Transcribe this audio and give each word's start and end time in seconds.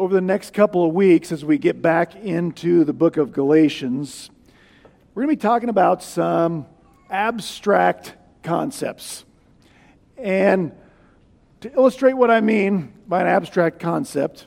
over 0.00 0.14
the 0.14 0.20
next 0.22 0.54
couple 0.54 0.82
of 0.82 0.94
weeks, 0.94 1.30
as 1.30 1.44
we 1.44 1.58
get 1.58 1.82
back 1.82 2.14
into 2.14 2.84
the 2.84 2.92
book 2.94 3.18
of 3.18 3.34
Galatians, 3.34 4.30
we're 5.12 5.24
going 5.24 5.36
to 5.36 5.38
be 5.38 5.46
talking 5.46 5.68
about 5.68 6.02
some 6.02 6.64
abstract 7.10 8.14
concepts. 8.42 9.26
And 10.16 10.72
to 11.60 11.70
illustrate 11.74 12.14
what 12.14 12.30
I 12.30 12.40
mean 12.40 12.94
by 13.06 13.20
an 13.20 13.26
abstract 13.26 13.78
concept, 13.78 14.46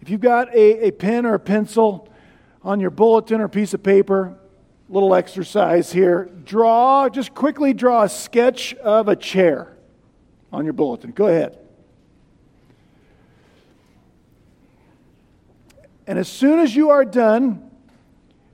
if 0.00 0.10
you've 0.10 0.20
got 0.20 0.52
a, 0.52 0.88
a 0.88 0.90
pen 0.90 1.26
or 1.26 1.34
a 1.34 1.38
pencil 1.38 2.08
on 2.64 2.80
your 2.80 2.90
bulletin 2.90 3.40
or 3.40 3.46
piece 3.46 3.74
of 3.74 3.84
paper, 3.84 4.36
little 4.88 5.14
exercise 5.14 5.92
here, 5.92 6.28
draw, 6.44 7.08
just 7.08 7.36
quickly 7.36 7.72
draw 7.72 8.02
a 8.02 8.08
sketch 8.08 8.74
of 8.74 9.06
a 9.06 9.14
chair 9.14 9.76
on 10.52 10.64
your 10.64 10.72
bulletin. 10.72 11.12
Go 11.12 11.28
ahead. 11.28 11.56
And 16.08 16.18
as 16.18 16.26
soon 16.26 16.58
as 16.58 16.74
you 16.74 16.88
are 16.88 17.04
done 17.04 17.70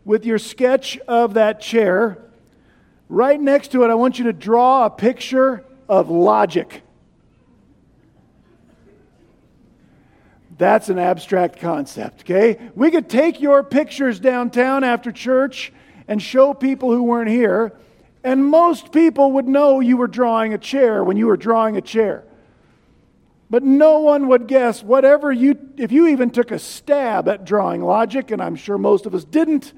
with 0.04 0.26
your 0.26 0.38
sketch 0.38 0.98
of 1.06 1.34
that 1.34 1.60
chair, 1.60 2.18
right 3.08 3.40
next 3.40 3.68
to 3.72 3.84
it, 3.84 3.90
I 3.90 3.94
want 3.94 4.18
you 4.18 4.24
to 4.24 4.32
draw 4.32 4.86
a 4.86 4.90
picture 4.90 5.64
of 5.88 6.10
logic. 6.10 6.82
That's 10.58 10.88
an 10.88 10.98
abstract 10.98 11.60
concept, 11.60 12.22
okay? 12.22 12.58
We 12.74 12.90
could 12.90 13.08
take 13.08 13.40
your 13.40 13.62
pictures 13.62 14.18
downtown 14.18 14.82
after 14.82 15.12
church 15.12 15.72
and 16.08 16.20
show 16.20 16.54
people 16.54 16.90
who 16.90 17.04
weren't 17.04 17.30
here, 17.30 17.72
and 18.24 18.44
most 18.44 18.90
people 18.90 19.30
would 19.32 19.46
know 19.46 19.78
you 19.78 19.96
were 19.96 20.08
drawing 20.08 20.54
a 20.54 20.58
chair 20.58 21.04
when 21.04 21.16
you 21.16 21.28
were 21.28 21.36
drawing 21.36 21.76
a 21.76 21.80
chair. 21.80 22.24
But 23.54 23.62
no 23.62 24.00
one 24.00 24.26
would 24.26 24.48
guess 24.48 24.82
whatever 24.82 25.30
you, 25.30 25.56
if 25.76 25.92
you 25.92 26.08
even 26.08 26.30
took 26.30 26.50
a 26.50 26.58
stab 26.58 27.28
at 27.28 27.44
drawing 27.44 27.82
logic, 27.84 28.32
and 28.32 28.42
I'm 28.42 28.56
sure 28.56 28.76
most 28.76 29.06
of 29.06 29.14
us 29.14 29.22
didn't, 29.22 29.72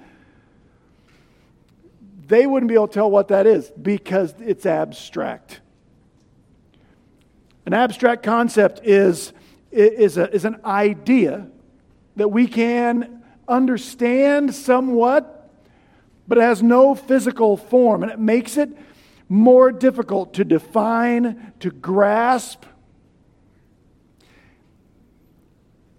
they 2.27 2.47
wouldn't 2.47 2.71
be 2.71 2.75
able 2.75 2.89
to 2.89 2.95
tell 2.95 3.11
what 3.11 3.29
that 3.29 3.47
is 3.47 3.71
because 3.83 4.35
it's 4.41 4.65
abstract. 4.65 5.61
An 7.67 7.75
abstract 7.75 8.23
concept 8.23 8.81
is, 8.83 9.35
is, 9.71 10.17
a, 10.17 10.35
is 10.35 10.47
an 10.47 10.57
idea 10.65 11.47
that 12.17 12.29
we 12.29 12.47
can 12.47 13.23
understand 13.47 14.55
somewhat, 14.55 15.51
but 16.27 16.39
it 16.39 16.41
has 16.41 16.63
no 16.63 16.95
physical 16.95 17.59
form, 17.59 18.03
and 18.03 18.11
it 18.11 18.19
makes 18.19 18.57
it 18.57 18.71
more 19.29 19.71
difficult 19.71 20.33
to 20.33 20.47
define, 20.47 21.53
to 21.61 21.71
grasp, 21.71 22.65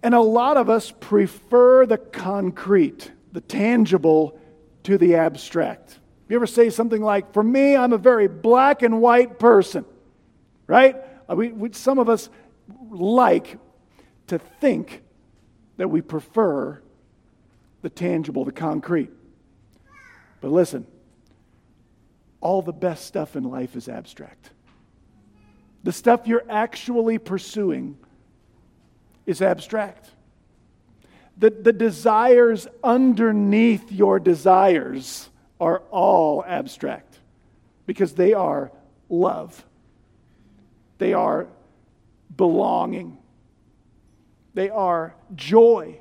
And 0.02 0.14
a 0.14 0.20
lot 0.20 0.56
of 0.56 0.70
us 0.70 0.92
prefer 0.92 1.86
the 1.86 1.98
concrete, 1.98 3.10
the 3.32 3.40
tangible, 3.40 4.38
to 4.84 4.96
the 4.96 5.16
abstract. 5.16 5.98
You 6.28 6.36
ever 6.36 6.46
say 6.46 6.70
something 6.70 7.02
like, 7.02 7.32
For 7.32 7.42
me, 7.42 7.74
I'm 7.74 7.92
a 7.92 7.98
very 7.98 8.28
black 8.28 8.82
and 8.82 9.00
white 9.00 9.38
person, 9.38 9.84
right? 10.66 10.96
Uh, 11.28 11.36
we, 11.36 11.48
we, 11.48 11.72
some 11.72 11.98
of 11.98 12.08
us 12.08 12.28
like 12.90 13.58
to 14.28 14.38
think 14.38 15.02
that 15.78 15.88
we 15.88 16.00
prefer 16.00 16.82
the 17.82 17.90
tangible, 17.90 18.44
the 18.44 18.52
concrete. 18.52 19.10
But 20.40 20.50
listen, 20.50 20.86
all 22.40 22.62
the 22.62 22.72
best 22.72 23.06
stuff 23.06 23.36
in 23.36 23.44
life 23.44 23.74
is 23.74 23.88
abstract. 23.88 24.50
The 25.84 25.92
stuff 25.92 26.26
you're 26.26 26.44
actually 26.48 27.18
pursuing 27.18 27.96
is 29.28 29.42
abstract. 29.42 30.10
The, 31.36 31.50
the 31.50 31.72
desires 31.72 32.66
underneath 32.82 33.92
your 33.92 34.18
desires 34.18 35.28
are 35.60 35.80
all 35.90 36.42
abstract 36.44 37.18
because 37.86 38.14
they 38.14 38.32
are 38.32 38.72
love, 39.10 39.64
they 40.96 41.12
are 41.12 41.46
belonging, 42.36 43.18
they 44.54 44.70
are 44.70 45.14
joy, 45.36 46.00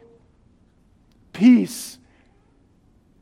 peace, 1.33 1.99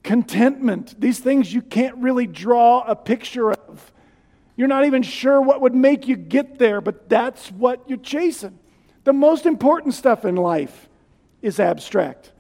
contentment. 0.04 1.02
These 1.02 1.18
things 1.18 1.52
you 1.52 1.64
can't 1.64 1.98
really 1.98 2.28
draw 2.28 2.82
a 2.82 2.96
picture 2.96 3.52
of. 3.52 3.92
You're 4.56 4.68
not 4.68 4.86
even 4.86 5.02
sure 5.02 5.42
what 5.42 5.62
would 5.62 5.76
make 5.76 6.08
you 6.08 6.16
get 6.16 6.60
there, 6.60 6.80
but 6.80 7.10
that's 7.10 7.52
what 7.52 7.90
you're 7.90 7.98
chasing. 7.98 8.60
The 9.06 9.14
most 9.14 9.46
important 9.46 9.94
stuff 9.94 10.26
in 10.26 10.36
life 10.36 10.90
is 11.42 11.60
abstract. 11.60 12.32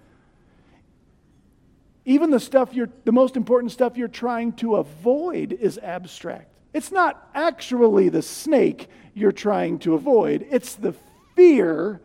Even 2.05 2.31
the 2.31 2.39
stuff 2.39 2.73
you're, 2.73 2.89
the 3.05 3.11
most 3.11 3.37
important 3.37 3.71
stuff 3.71 3.97
you're 3.97 4.07
trying 4.07 4.51
to 4.53 4.75
avoid 4.75 5.53
is 5.53 5.77
abstract. 5.77 6.49
It's 6.73 6.91
not 6.91 7.29
actually 7.33 8.09
the 8.09 8.21
snake 8.21 8.89
you're 9.13 9.31
trying 9.31 9.79
to 9.79 9.93
avoid, 9.93 10.45
it's 10.49 10.75
the 10.75 10.93
fear 11.35 12.01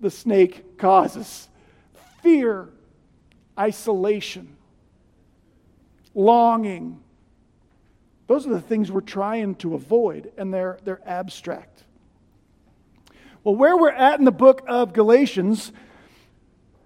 the 0.00 0.10
snake 0.10 0.78
causes. 0.78 1.48
Fear, 2.22 2.68
isolation, 3.58 4.56
longing. 6.14 7.00
Those 8.28 8.46
are 8.46 8.50
the 8.50 8.60
things 8.60 8.92
we're 8.92 9.00
trying 9.00 9.56
to 9.56 9.74
avoid, 9.74 10.32
and 10.38 10.54
they're, 10.54 10.78
they're 10.84 11.06
abstract. 11.06 11.82
Well, 13.44 13.56
where 13.56 13.76
we're 13.76 13.90
at 13.90 14.18
in 14.18 14.24
the 14.24 14.30
book 14.30 14.62
of 14.68 14.92
Galatians, 14.92 15.72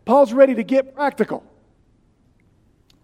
Paul's 0.07 0.33
ready 0.33 0.55
to 0.55 0.63
get 0.63 0.95
practical. 0.95 1.45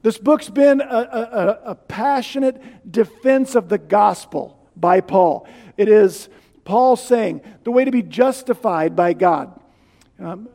This 0.03 0.19
book's 0.19 0.49
been 0.49 0.81
a, 0.81 0.85
a, 0.85 1.59
a, 1.71 1.75
passionate 1.75 2.91
defense 2.91 3.55
of 3.55 3.69
the 3.69 3.79
gospel 3.79 4.59
by 4.75 5.01
Paul. 5.01 5.47
It 5.77 5.89
is 5.89 6.29
Paul 6.65 6.97
saying 6.97 7.43
the 7.63 7.71
way 7.71 7.85
to 7.85 7.91
be 7.91 8.03
justified 8.03 8.97
by 8.97 9.13
God, 9.13 9.61
um, 10.19 10.49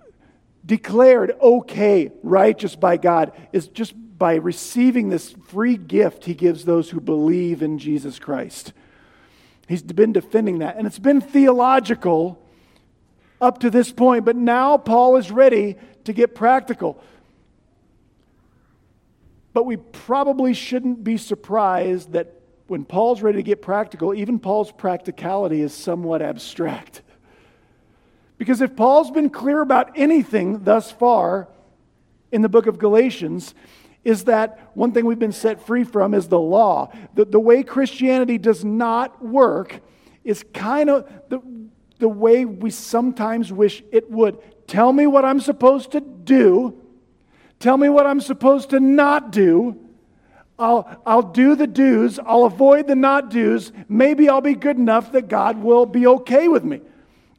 declared 0.65 1.33
okay, 1.39 2.11
righteous 2.23 2.75
by 2.75 2.97
God, 2.97 3.31
is 3.53 3.67
just 3.67 3.93
by 4.17 4.35
receiving 4.35 5.09
this 5.09 5.33
free 5.47 5.77
gift 5.77 6.25
he 6.25 6.33
gives 6.33 6.65
those 6.65 6.89
who 6.89 6.99
believe 6.99 7.61
in 7.61 7.77
Jesus 7.77 8.19
Christ. 8.19 8.73
He's 9.67 9.83
been 9.83 10.11
defending 10.11 10.59
that. 10.59 10.77
And 10.77 10.87
it's 10.87 10.99
been 10.99 11.21
theological 11.21 12.41
up 13.39 13.59
to 13.59 13.69
this 13.69 13.91
point, 13.91 14.25
but 14.25 14.35
now 14.35 14.77
Paul 14.77 15.17
is 15.17 15.31
ready 15.31 15.75
to 16.05 16.13
get 16.13 16.35
practical. 16.35 17.01
But 19.53 19.65
we 19.65 19.77
probably 19.77 20.53
shouldn't 20.53 21.03
be 21.03 21.17
surprised 21.17 22.11
that 22.13 22.33
when 22.67 22.85
Paul's 22.85 23.21
ready 23.21 23.37
to 23.37 23.43
get 23.43 23.61
practical, 23.61 24.13
even 24.13 24.39
Paul's 24.39 24.71
practicality 24.71 25.61
is 25.61 25.73
somewhat 25.73 26.21
abstract. 26.21 27.01
Because 28.37 28.61
if 28.61 28.75
Paul's 28.75 29.09
been 29.09 29.29
clear 29.29 29.61
about 29.61 29.91
anything 29.95 30.63
thus 30.63 30.91
far 30.91 31.47
in 32.31 32.41
the 32.41 32.49
book 32.49 32.67
of 32.67 32.77
Galatians, 32.77 33.55
is 34.03 34.25
that 34.25 34.71
one 34.73 34.91
thing 34.91 35.05
we've 35.05 35.19
been 35.19 35.31
set 35.31 35.65
free 35.65 35.83
from 35.83 36.13
is 36.13 36.27
the 36.27 36.39
law. 36.39 36.91
The, 37.15 37.25
the 37.25 37.39
way 37.39 37.63
Christianity 37.63 38.37
does 38.37 38.63
not 38.63 39.23
work 39.23 39.81
is 40.23 40.43
kind 40.53 40.89
of 40.89 41.11
the, 41.29 41.41
the 41.97 42.09
way 42.09 42.45
we 42.45 42.69
sometimes 42.69 43.51
wish 43.51 43.83
it 43.91 44.09
would. 44.09 44.37
Tell 44.67 44.91
me 44.91 45.07
what 45.07 45.25
I'm 45.25 45.39
supposed 45.39 45.91
to 45.91 46.01
do. 46.01 46.81
Tell 47.59 47.77
me 47.77 47.89
what 47.89 48.05
I'm 48.05 48.21
supposed 48.21 48.71
to 48.71 48.79
not 48.79 49.31
do. 49.31 49.79
I'll, 50.59 51.01
I'll 51.05 51.21
do 51.21 51.55
the 51.55 51.67
do's. 51.67 52.19
I'll 52.19 52.45
avoid 52.45 52.87
the 52.87 52.95
not 52.95 53.29
do's. 53.29 53.71
Maybe 53.87 54.27
I'll 54.29 54.41
be 54.41 54.55
good 54.55 54.77
enough 54.77 55.11
that 55.11 55.27
God 55.27 55.61
will 55.61 55.85
be 55.85 56.07
okay 56.07 56.47
with 56.47 56.63
me. 56.63 56.81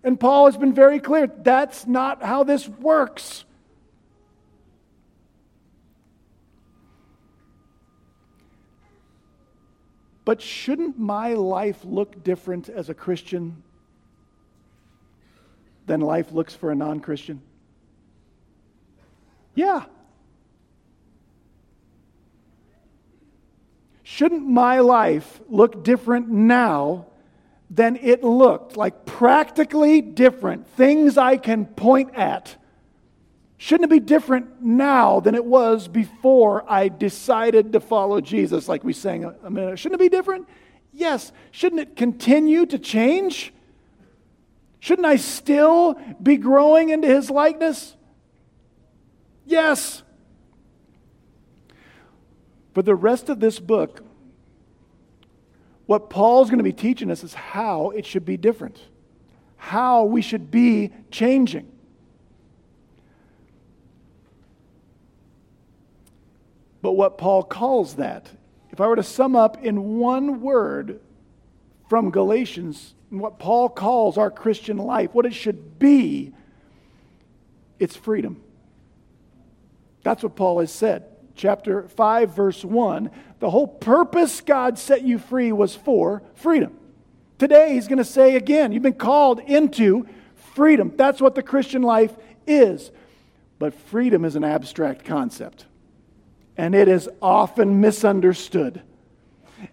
And 0.04 0.19
Paul 0.19 0.46
has 0.46 0.56
been 0.56 0.72
very 0.72 1.00
clear 1.00 1.26
that's 1.26 1.86
not 1.86 2.22
how 2.22 2.44
this 2.44 2.69
works. 2.69 3.44
But 10.25 10.43
shouldn't 10.43 10.99
my 10.99 11.32
life 11.34 11.78
look 11.84 12.22
different 12.22 12.69
as 12.69 12.88
a 12.88 12.94
Christian 12.94 13.62
than 15.88 16.00
life 16.00 16.31
looks 16.31 16.55
for 16.55 16.70
a 16.70 16.75
non 16.75 17.00
Christian? 17.00 17.43
Yeah. 19.55 19.85
Shouldn't 24.05 24.46
my 24.46 24.79
life 24.79 25.40
look 25.49 25.85
different 25.85 26.29
now 26.29 27.06
than 27.69 27.96
it 27.96 28.23
looked? 28.23 28.76
Like 28.76 29.05
practically 29.05 30.00
different, 30.00 30.67
things 30.69 31.19
I 31.19 31.37
can 31.37 31.67
point 31.67 32.14
at. 32.14 32.56
Shouldn't 33.56 33.91
it 33.91 33.94
be 33.94 34.00
different 34.00 34.62
now 34.62 35.19
than 35.19 35.34
it 35.34 35.44
was 35.44 35.88
before 35.88 36.64
I 36.70 36.88
decided 36.88 37.73
to 37.73 37.81
follow 37.81 38.20
Jesus, 38.20 38.69
like 38.69 38.84
we 38.84 38.93
sang 38.93 39.25
a 39.25 39.50
minute? 39.50 39.79
Shouldn't 39.79 40.00
it 40.00 40.05
be 40.05 40.08
different? 40.08 40.49
Yes. 40.93 41.32
Shouldn't 41.50 41.81
it 41.81 41.96
continue 41.96 42.64
to 42.67 42.79
change? 42.79 43.52
Shouldn't 44.80 45.06
I 45.06 45.16
still 45.16 45.94
be 46.22 46.36
growing 46.36 46.90
into 46.90 47.08
his 47.08 47.30
likeness? 47.30 47.96
Yes. 49.44 50.02
But 52.75 52.84
the 52.84 52.94
rest 52.94 53.28
of 53.28 53.40
this 53.40 53.58
book, 53.58 54.04
what 55.86 56.10
Paul's 56.10 56.48
going 56.48 56.58
to 56.58 56.64
be 56.64 56.72
teaching 56.72 57.10
us 57.10 57.25
is 57.25 57.34
how 57.34 57.90
it 57.90 58.06
should 58.06 58.25
be 58.25 58.36
different, 58.36 58.80
how 59.56 60.04
we 60.04 60.22
should 60.22 60.50
be 60.50 60.92
changing. 61.10 61.72
But 66.81 66.92
what 66.92 67.19
Paul 67.19 67.42
calls 67.42 67.96
that, 67.96 68.31
if 68.70 68.81
I 68.81 68.86
were 68.86 68.96
to 68.96 69.02
sum 69.02 69.34
up 69.34 69.64
in 69.64 69.98
one 69.98 70.40
word 70.40 71.00
from 71.88 72.10
Galatians, 72.10 72.94
what 73.10 73.38
Paul 73.38 73.69
calls 73.69 74.19
our 74.19 74.31
Christian 74.31 74.76
life, 74.76 75.14
what 75.14 75.26
it 75.26 75.34
should 75.34 75.78
be, 75.78 76.32
it's 77.78 77.96
freedom. 77.96 78.43
That's 80.02 80.22
what 80.22 80.37
Paul 80.37 80.60
has 80.60 80.72
said. 80.72 81.05
Chapter 81.34 81.88
5, 81.88 82.34
verse 82.34 82.64
1 82.64 83.10
the 83.40 83.50
whole 83.50 83.69
purpose 83.69 84.40
God 84.40 84.78
set 84.78 85.02
you 85.02 85.19
free 85.19 85.52
was 85.52 85.75
for 85.75 86.22
freedom. 86.34 86.76
Today, 87.38 87.75
he's 87.75 87.87
going 87.87 87.99
to 87.99 88.05
say 88.05 88.34
again, 88.34 88.72
you've 88.72 88.82
been 88.82 88.94
called 88.94 89.38
into 89.38 90.08
freedom. 90.55 90.93
That's 90.96 91.20
what 91.20 91.37
the 91.37 91.43
Christian 91.43 91.82
life 91.82 92.12
is. 92.46 92.90
But 93.60 93.75
freedom 93.75 94.25
is 94.25 94.34
an 94.34 94.44
abstract 94.44 95.05
concept, 95.05 95.66
and 96.56 96.75
it 96.75 96.88
is 96.88 97.08
often 97.22 97.81
misunderstood. 97.81 98.82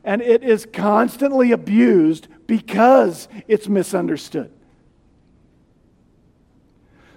And 0.03 0.21
it 0.21 0.43
is 0.43 0.65
constantly 0.65 1.51
abused 1.51 2.27
because 2.47 3.27
it's 3.47 3.67
misunderstood. 3.67 4.51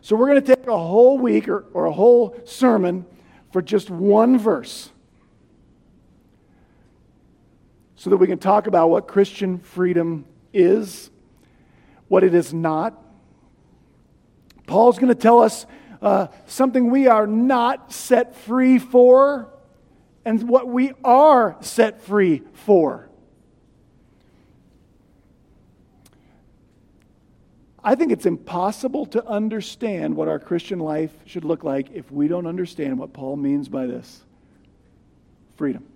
So, 0.00 0.16
we're 0.16 0.28
going 0.28 0.42
to 0.42 0.56
take 0.56 0.66
a 0.66 0.78
whole 0.78 1.18
week 1.18 1.48
or, 1.48 1.66
or 1.72 1.86
a 1.86 1.92
whole 1.92 2.40
sermon 2.44 3.04
for 3.52 3.60
just 3.60 3.90
one 3.90 4.38
verse 4.38 4.90
so 7.96 8.10
that 8.10 8.16
we 8.16 8.26
can 8.26 8.38
talk 8.38 8.66
about 8.68 8.88
what 8.88 9.08
Christian 9.08 9.58
freedom 9.58 10.24
is, 10.52 11.10
what 12.06 12.22
it 12.22 12.32
is 12.32 12.54
not. 12.54 12.96
Paul's 14.66 14.98
going 14.98 15.08
to 15.08 15.20
tell 15.20 15.40
us 15.40 15.66
uh, 16.00 16.28
something 16.46 16.90
we 16.90 17.08
are 17.08 17.26
not 17.26 17.92
set 17.92 18.36
free 18.36 18.78
for 18.78 19.52
and 20.24 20.48
what 20.48 20.68
we 20.68 20.92
are 21.02 21.56
set 21.60 22.00
free 22.02 22.42
for. 22.52 23.07
I 27.88 27.94
think 27.94 28.12
it's 28.12 28.26
impossible 28.26 29.06
to 29.06 29.26
understand 29.26 30.14
what 30.14 30.28
our 30.28 30.38
Christian 30.38 30.78
life 30.78 31.10
should 31.24 31.46
look 31.46 31.64
like 31.64 31.90
if 31.94 32.12
we 32.12 32.28
don't 32.28 32.46
understand 32.46 32.98
what 32.98 33.14
Paul 33.14 33.36
means 33.36 33.70
by 33.70 33.86
this 33.86 34.26
freedom. 35.56 35.86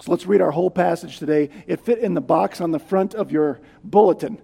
So 0.00 0.12
let's 0.12 0.24
read 0.24 0.40
our 0.40 0.52
whole 0.52 0.70
passage 0.70 1.18
today. 1.18 1.50
It 1.66 1.80
fit 1.80 1.98
in 1.98 2.14
the 2.14 2.20
box 2.20 2.60
on 2.60 2.70
the 2.70 2.78
front 2.78 3.16
of 3.16 3.32
your 3.32 3.58
bulletin. 3.82 4.40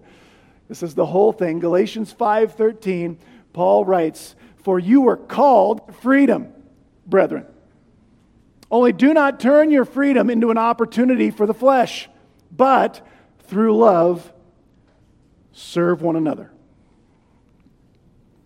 This 0.67 0.83
is 0.83 0.93
the 0.93 1.05
whole 1.05 1.31
thing. 1.31 1.59
Galatians 1.59 2.11
5:13, 2.11 3.17
Paul 3.53 3.85
writes, 3.85 4.35
"For 4.57 4.77
you 4.77 4.99
were 4.99 5.15
called 5.15 5.95
freedom, 5.95 6.49
brethren. 7.07 7.45
Only 8.69 8.91
do 8.91 9.13
not 9.13 9.39
turn 9.39 9.71
your 9.71 9.85
freedom 9.85 10.29
into 10.29 10.51
an 10.51 10.57
opportunity 10.57 11.31
for 11.31 11.45
the 11.45 11.53
flesh, 11.53 12.09
but 12.51 12.99
through 13.43 13.77
love 13.77 14.33
serve 15.69 16.01
one 16.01 16.15
another." 16.15 16.51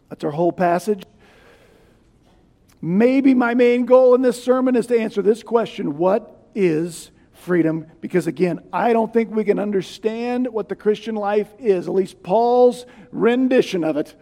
That's 0.10 0.24
our 0.24 0.31
whole 0.31 0.52
passage. 0.52 1.04
Maybe 2.81 3.34
my 3.34 3.54
main 3.54 3.86
goal 3.86 4.14
in 4.14 4.22
this 4.22 4.44
sermon 4.44 4.75
is 4.75 4.88
to 4.88 5.00
answer 5.00 5.22
this 5.22 5.42
question 5.42 5.98
What 5.98 6.48
is 6.54 7.12
freedom 7.31 7.88
because, 8.00 8.28
again, 8.28 8.60
I 8.72 8.94
don't 8.94 9.12
think 9.12 9.31
we 9.31 9.44
can 9.44 9.60
understand 9.60 10.48
what 10.48 10.70
the 10.70 10.75
Christian 10.75 11.16
life 11.16 11.52
is, 11.60 11.88
at 11.88 11.94
least 11.94 12.24
Paul's 12.24 12.86
rendition 13.12 13.84
of 13.84 13.98
it, 13.98 14.16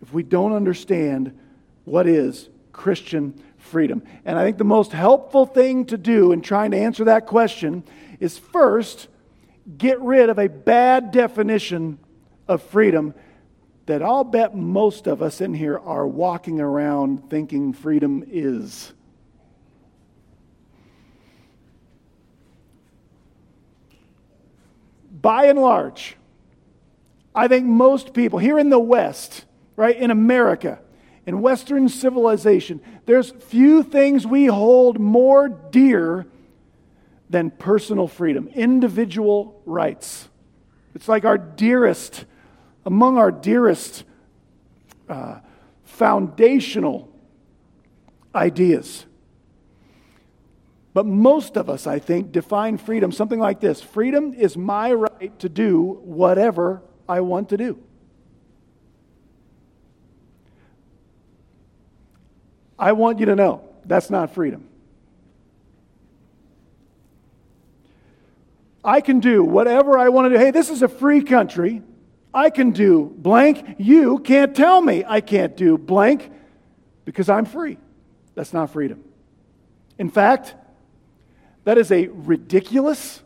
if 0.00 0.12
we 0.12 0.22
don't 0.22 0.52
understand 0.52 1.38
what 1.84 2.06
is 2.06 2.48
Christian 2.72 3.34
freedom. 3.58 4.02
And 4.24 4.38
I 4.38 4.44
think 4.44 4.58
the 4.58 4.64
most 4.64 4.92
helpful 4.92 5.46
thing 5.46 5.84
to 5.86 5.98
do 5.98 6.32
in 6.32 6.40
trying 6.40 6.72
to 6.72 6.78
answer 6.78 7.04
that 7.04 7.26
question 7.26 7.84
is 8.18 8.38
first 8.38 9.08
get 9.78 10.00
rid 10.00 10.28
of 10.28 10.38
a 10.38 10.48
bad 10.48 11.12
definition 11.12 11.98
of 12.48 12.62
freedom 12.62 13.14
that 13.86 14.02
I'll 14.02 14.24
bet 14.24 14.56
most 14.56 15.06
of 15.06 15.22
us 15.22 15.40
in 15.40 15.54
here 15.54 15.78
are 15.78 16.06
walking 16.06 16.60
around 16.60 17.30
thinking 17.30 17.72
freedom 17.72 18.24
is. 18.28 18.92
by 25.22 25.46
and 25.46 25.58
large, 25.58 26.16
I 27.34 27.48
think 27.48 27.64
most 27.64 28.12
people 28.12 28.40
here 28.40 28.58
in 28.58 28.68
the 28.68 28.78
West, 28.78 29.44
right, 29.76 29.96
in 29.96 30.10
America, 30.10 30.80
in 31.24 31.40
Western 31.40 31.88
civilization, 31.88 32.80
there's 33.06 33.30
few 33.30 33.84
things 33.84 34.26
we 34.26 34.46
hold 34.46 34.98
more 34.98 35.48
dear 35.48 36.26
than 37.30 37.50
personal 37.50 38.08
freedom, 38.08 38.48
individual 38.48 39.62
rights. 39.64 40.28
It's 40.94 41.08
like 41.08 41.24
our 41.24 41.38
dearest, 41.38 42.26
among 42.84 43.18
our 43.18 43.30
dearest 43.30 44.04
uh, 45.08 45.40
foundational 45.84 47.08
ideas. 48.34 49.06
But 50.94 51.06
most 51.06 51.56
of 51.56 51.70
us, 51.70 51.86
I 51.86 51.98
think, 51.98 52.32
define 52.32 52.76
freedom 52.76 53.12
something 53.12 53.38
like 53.38 53.60
this 53.60 53.80
freedom 53.80 54.34
is 54.34 54.56
my 54.56 54.92
right 54.92 55.38
to 55.38 55.48
do 55.48 56.00
whatever 56.02 56.82
I 57.08 57.20
want 57.20 57.48
to 57.50 57.56
do. 57.56 57.78
I 62.78 62.92
want 62.92 63.20
you 63.20 63.26
to 63.26 63.36
know 63.36 63.62
that's 63.84 64.10
not 64.10 64.34
freedom. 64.34 64.68
I 68.84 69.00
can 69.00 69.20
do 69.20 69.44
whatever 69.44 69.96
I 69.96 70.08
want 70.08 70.26
to 70.26 70.36
do. 70.36 70.44
Hey, 70.44 70.50
this 70.50 70.68
is 70.68 70.82
a 70.82 70.88
free 70.88 71.22
country. 71.22 71.82
I 72.34 72.50
can 72.50 72.70
do 72.70 73.12
blank. 73.16 73.76
You 73.78 74.18
can't 74.18 74.54
tell 74.54 74.80
me 74.80 75.04
I 75.06 75.20
can't 75.20 75.56
do 75.56 75.76
blank 75.76 76.30
because 77.04 77.28
I'm 77.28 77.44
free. 77.44 77.78
That's 78.34 78.52
not 78.52 78.70
freedom. 78.70 79.04
In 79.98 80.10
fact, 80.10 80.54
that 81.64 81.78
is 81.78 81.92
a 81.92 82.08
ridiculous 82.08 83.22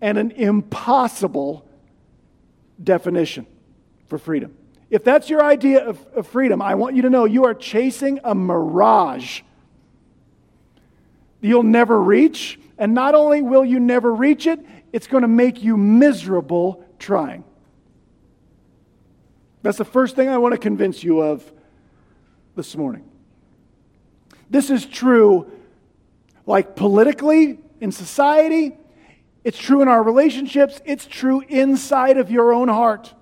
and 0.00 0.18
an 0.18 0.30
impossible 0.32 1.66
definition 2.82 3.46
for 4.08 4.18
freedom. 4.18 4.54
If 4.90 5.02
that's 5.02 5.28
your 5.30 5.42
idea 5.42 5.84
of, 5.84 6.04
of, 6.14 6.26
freedom, 6.26 6.62
I 6.62 6.74
want 6.76 6.94
you 6.94 7.02
to 7.02 7.10
know 7.10 7.24
you 7.24 7.44
are 7.44 7.54
chasing 7.54 8.20
a 8.22 8.34
mirage 8.34 9.40
you'll 11.40 11.62
never 11.62 12.00
reach. 12.00 12.58
And 12.78 12.92
not 12.92 13.14
only 13.14 13.42
will 13.42 13.64
you 13.64 13.80
never 13.80 14.14
reach 14.14 14.46
it, 14.46 14.60
it's 14.92 15.06
going 15.06 15.22
to 15.22 15.28
make 15.28 15.62
you 15.62 15.76
miserable 15.76 16.84
trying. 16.98 17.44
That's 19.66 19.78
the 19.78 19.84
first 19.84 20.14
thing 20.14 20.28
I 20.28 20.38
want 20.38 20.52
to 20.52 20.58
convince 20.58 21.02
you 21.02 21.20
of 21.20 21.42
this 22.54 22.76
morning. 22.76 23.02
This 24.48 24.70
is 24.70 24.86
true 24.86 25.50
like 26.46 26.76
politically, 26.76 27.58
in 27.80 27.90
society, 27.90 28.76
it's 29.42 29.58
true 29.58 29.82
in 29.82 29.88
our 29.88 30.04
relationships, 30.04 30.80
it's 30.84 31.04
true 31.04 31.42
inside 31.48 32.16
of 32.16 32.30
your 32.30 32.52
own 32.52 32.68
heart. 32.68 33.12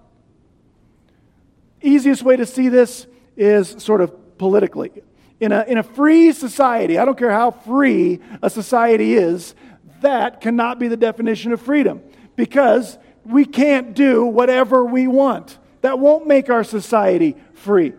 Easiest 1.81 2.23
way 2.23 2.37
to 2.37 2.45
see 2.45 2.69
this 2.69 3.07
is 3.39 3.83
sort 3.83 4.03
of 4.03 4.37
politically. 4.37 4.93
In 5.41 5.51
a, 5.51 5.63
in 5.63 5.79
a 5.79 5.83
free 5.83 6.31
society, 6.33 6.99
I 6.99 7.07
don't 7.07 7.17
care 7.17 7.31
how 7.31 7.53
free 7.53 8.21
a 8.43 8.51
society 8.51 9.15
is, 9.15 9.55
that 10.03 10.43
cannot 10.43 10.79
be 10.79 10.89
the 10.89 10.99
definition 10.99 11.53
of 11.53 11.63
freedom 11.63 12.03
because 12.37 12.99
we 13.25 13.47
can't 13.47 13.95
do 13.95 14.27
whatever 14.27 14.85
we 14.85 15.07
want. 15.07 15.57
That 15.85 15.99
won't 15.99 16.27
make 16.27 16.49
our 16.49 16.65
society 16.65 17.37
free. 17.53 17.93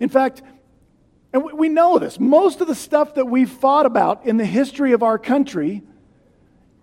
In 0.00 0.08
fact, 0.08 0.42
and 1.32 1.44
we 1.52 1.68
know 1.68 2.00
this. 2.00 2.18
Most 2.18 2.60
of 2.60 2.66
the 2.66 2.74
stuff 2.74 3.14
that 3.14 3.26
we've 3.26 3.48
fought 3.48 3.86
about 3.86 4.26
in 4.26 4.38
the 4.38 4.44
history 4.44 4.90
of 4.90 5.04
our 5.04 5.20
country 5.20 5.84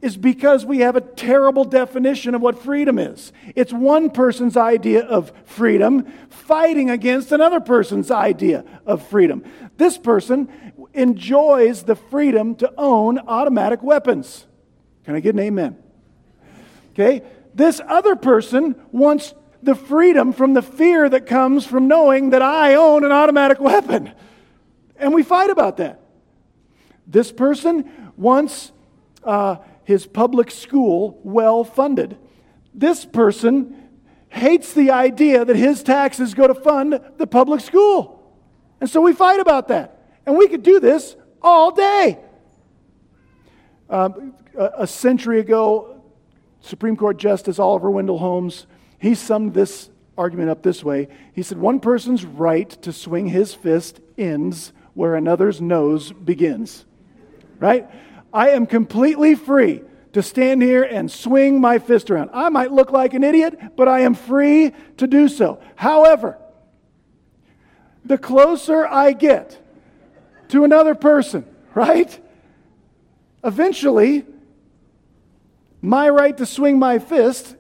is 0.01 0.15
because 0.15 0.65
we 0.65 0.77
have 0.77 0.95
a 0.95 1.01
terrible 1.01 1.65
definition 1.65 2.35
of 2.35 2.41
what 2.41 2.63
freedom 2.63 2.97
is. 2.97 3.33
It's 3.53 3.73
one 3.73 4.11
person's 4.11 4.55
idea 4.55 5.03
of 5.03 5.33
freedom 5.43 6.05
fighting 6.29 6.89
against 6.89 7.33
another 7.33 7.59
person's 7.59 8.09
idea 8.09 8.63
of 8.85 9.05
freedom. 9.05 9.43
This 9.75 9.97
person 9.97 10.47
enjoys 10.93 11.83
the 11.83 11.97
freedom 11.97 12.55
to 12.55 12.73
own 12.77 13.19
automatic 13.19 13.83
weapons. 13.83 14.45
Can 15.03 15.15
I 15.15 15.19
get 15.19 15.35
an 15.35 15.41
amen? 15.41 15.77
Okay? 16.93 17.23
This 17.53 17.81
other 17.87 18.15
person 18.15 18.75
wants 18.91 19.33
the 19.61 19.75
freedom 19.75 20.33
from 20.33 20.53
the 20.53 20.61
fear 20.61 21.07
that 21.07 21.25
comes 21.25 21.65
from 21.65 21.87
knowing 21.87 22.31
that 22.31 22.41
I 22.41 22.75
own 22.75 23.03
an 23.03 23.11
automatic 23.11 23.59
weapon. 23.59 24.11
And 24.97 25.13
we 25.13 25.23
fight 25.23 25.49
about 25.49 25.77
that. 25.77 26.01
This 27.07 27.31
person 27.31 27.89
wants 28.17 28.71
uh, 29.23 29.57
his 29.83 30.05
public 30.05 30.51
school 30.51 31.19
well 31.23 31.63
funded. 31.63 32.17
This 32.73 33.05
person 33.05 33.89
hates 34.29 34.73
the 34.73 34.91
idea 34.91 35.45
that 35.45 35.55
his 35.55 35.83
taxes 35.83 36.33
go 36.33 36.47
to 36.47 36.55
fund 36.55 36.99
the 37.17 37.27
public 37.27 37.61
school. 37.61 38.19
And 38.81 38.89
so 38.89 38.99
we 39.01 39.13
fight 39.13 39.39
about 39.39 39.67
that. 39.67 40.19
And 40.25 40.37
we 40.37 40.47
could 40.47 40.63
do 40.63 40.79
this 40.79 41.15
all 41.41 41.71
day. 41.71 42.19
Um, 43.89 44.33
a 44.55 44.87
century 44.87 45.39
ago, 45.39 45.92
Supreme 46.63 46.95
Court 46.95 47.17
Justice 47.17 47.59
Oliver 47.59 47.91
Wendell 47.91 48.19
Holmes, 48.19 48.65
he 48.97 49.15
summed 49.15 49.53
this 49.53 49.89
argument 50.17 50.49
up 50.49 50.63
this 50.63 50.81
way. 50.81 51.09
He 51.33 51.43
said, 51.43 51.57
One 51.57 51.81
person's 51.81 52.23
right 52.25 52.69
to 52.83 52.93
swing 52.93 53.27
his 53.27 53.53
fist 53.53 53.99
ends 54.17 54.71
where 54.93 55.15
another's 55.15 55.59
nose 55.59 56.13
begins. 56.13 56.85
Right? 57.59 57.89
I 58.33 58.51
am 58.51 58.65
completely 58.65 59.35
free 59.35 59.81
to 60.13 60.23
stand 60.23 60.61
here 60.61 60.83
and 60.83 61.11
swing 61.11 61.59
my 61.59 61.79
fist 61.79 62.09
around. 62.09 62.29
I 62.33 62.47
might 62.47 62.71
look 62.71 62.91
like 62.91 63.13
an 63.13 63.25
idiot, 63.25 63.75
but 63.75 63.89
I 63.89 64.01
am 64.01 64.13
free 64.13 64.71
to 64.97 65.05
do 65.05 65.27
so. 65.27 65.59
However, 65.75 66.37
the 68.05 68.17
closer 68.17 68.87
I 68.87 69.11
get 69.11 69.59
to 70.49 70.63
another 70.63 70.95
person, 70.95 71.45
right? 71.73 72.17
Eventually, 73.43 74.25
my 75.83 76.07
right 76.09 76.35
to 76.37 76.45
swing 76.45 76.79
my 76.79 76.97
fist 76.97 77.57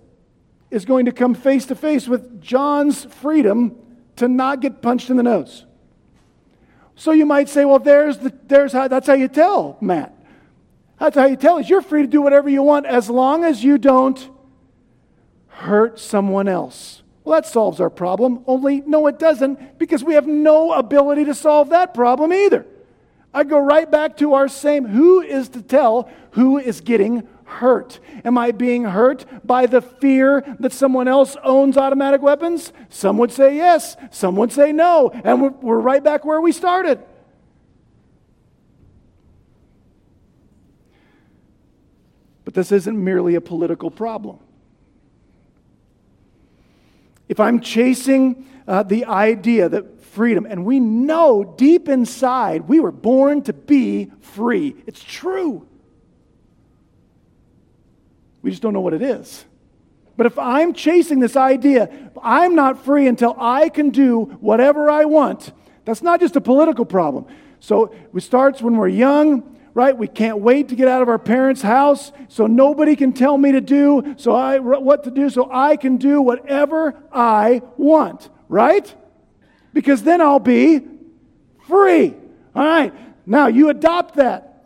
is 0.71 0.85
going 0.85 1.05
to 1.05 1.11
come 1.11 1.35
face 1.35 1.65
to 1.65 1.75
face 1.75 2.07
with 2.07 2.41
John's 2.41 3.03
freedom 3.03 3.75
to 4.15 4.29
not 4.29 4.61
get 4.61 4.81
punched 4.81 5.09
in 5.09 5.17
the 5.17 5.23
nose. 5.23 5.65
So 6.95 7.11
you 7.11 7.25
might 7.25 7.49
say, 7.49 7.65
well, 7.65 7.79
there's 7.79 8.19
the, 8.19 8.33
there's 8.47 8.71
how, 8.71 8.87
that's 8.87 9.07
how 9.07 9.13
you 9.13 9.27
tell, 9.27 9.77
Matt. 9.81 10.15
That's 10.99 11.17
how 11.17 11.25
you 11.25 11.35
tell 11.35 11.57
is 11.57 11.69
you're 11.69 11.81
free 11.81 12.03
to 12.03 12.07
do 12.07 12.21
whatever 12.21 12.49
you 12.49 12.63
want 12.63 12.85
as 12.85 13.09
long 13.09 13.43
as 13.43 13.61
you 13.61 13.77
don't 13.77 14.29
hurt 15.47 15.99
someone 15.99 16.47
else. 16.47 17.03
Well, 17.25 17.41
that 17.41 17.45
solves 17.45 17.81
our 17.81 17.89
problem. 17.89 18.45
Only, 18.47 18.79
no, 18.81 19.07
it 19.07 19.19
doesn't, 19.19 19.77
because 19.77 20.01
we 20.01 20.13
have 20.13 20.27
no 20.27 20.71
ability 20.71 21.25
to 21.25 21.33
solve 21.33 21.71
that 21.71 21.93
problem 21.93 22.31
either. 22.31 22.65
I 23.33 23.43
go 23.43 23.59
right 23.59 23.89
back 23.91 24.15
to 24.17 24.35
our 24.35 24.47
same 24.47 24.85
who 24.85 25.21
is 25.21 25.49
to 25.49 25.61
tell 25.61 26.09
who 26.31 26.57
is 26.57 26.79
getting 26.79 27.27
hurt? 27.53 27.99
Am 28.25 28.37
I 28.37 28.51
being 28.51 28.83
hurt 28.83 29.25
by 29.45 29.65
the 29.65 29.81
fear 29.81 30.43
that 30.59 30.73
someone 30.73 31.07
else 31.07 31.35
owns 31.43 31.77
automatic 31.77 32.21
weapons? 32.21 32.73
Some 32.89 33.17
would 33.17 33.31
say 33.31 33.55
yes, 33.55 33.95
some 34.11 34.35
would 34.35 34.51
say 34.51 34.71
no, 34.71 35.09
and 35.23 35.41
we're, 35.41 35.49
we're 35.49 35.79
right 35.79 36.03
back 36.03 36.25
where 36.25 36.41
we 36.41 36.51
started. 36.51 36.99
But 42.45 42.53
this 42.53 42.71
isn't 42.71 43.03
merely 43.03 43.35
a 43.35 43.41
political 43.41 43.89
problem. 43.89 44.39
If 47.29 47.39
I'm 47.39 47.61
chasing 47.61 48.45
uh, 48.67 48.83
the 48.83 49.05
idea 49.05 49.69
that 49.69 50.01
freedom, 50.03 50.45
and 50.45 50.65
we 50.65 50.79
know 50.79 51.43
deep 51.57 51.89
inside 51.89 52.67
we 52.67 52.79
were 52.79 52.91
born 52.91 53.41
to 53.43 53.53
be 53.53 54.11
free, 54.21 54.75
it's 54.85 55.03
true. 55.03 55.67
We 58.43 58.51
just 58.51 58.61
don't 58.61 58.73
know 58.73 58.81
what 58.81 58.93
it 58.93 59.01
is. 59.01 59.45
But 60.15 60.27
if 60.27 60.37
I'm 60.37 60.73
chasing 60.73 61.19
this 61.19 61.35
idea, 61.35 62.11
I'm 62.21 62.53
not 62.53 62.85
free 62.85 63.07
until 63.07 63.35
I 63.39 63.69
can 63.69 63.89
do 63.89 64.25
whatever 64.41 64.91
I 64.91 65.05
want, 65.05 65.51
that's 65.85 66.03
not 66.03 66.19
just 66.19 66.35
a 66.35 66.41
political 66.41 66.85
problem. 66.85 67.25
So 67.59 67.95
it 68.13 68.21
starts 68.21 68.61
when 68.61 68.77
we're 68.77 68.89
young, 68.89 69.57
right? 69.73 69.97
We 69.97 70.07
can't 70.07 70.39
wait 70.39 70.69
to 70.69 70.75
get 70.75 70.87
out 70.87 71.01
of 71.01 71.09
our 71.09 71.17
parents' 71.17 71.63
house, 71.63 72.11
so 72.27 72.45
nobody 72.45 72.95
can 72.95 73.13
tell 73.13 73.37
me 73.37 73.53
to 73.53 73.61
do, 73.61 74.13
so 74.17 74.35
I 74.35 74.59
what 74.59 75.05
to 75.05 75.11
do, 75.11 75.29
so 75.29 75.49
I 75.51 75.77
can 75.77 75.97
do 75.97 76.21
whatever 76.21 76.93
I 77.11 77.63
want, 77.77 78.29
right? 78.49 78.93
Because 79.73 80.03
then 80.03 80.21
I'll 80.21 80.39
be 80.39 80.81
free. 81.65 82.13
All 82.55 82.63
right. 82.63 82.93
Now 83.25 83.47
you 83.47 83.69
adopt 83.69 84.15
that. 84.15 84.65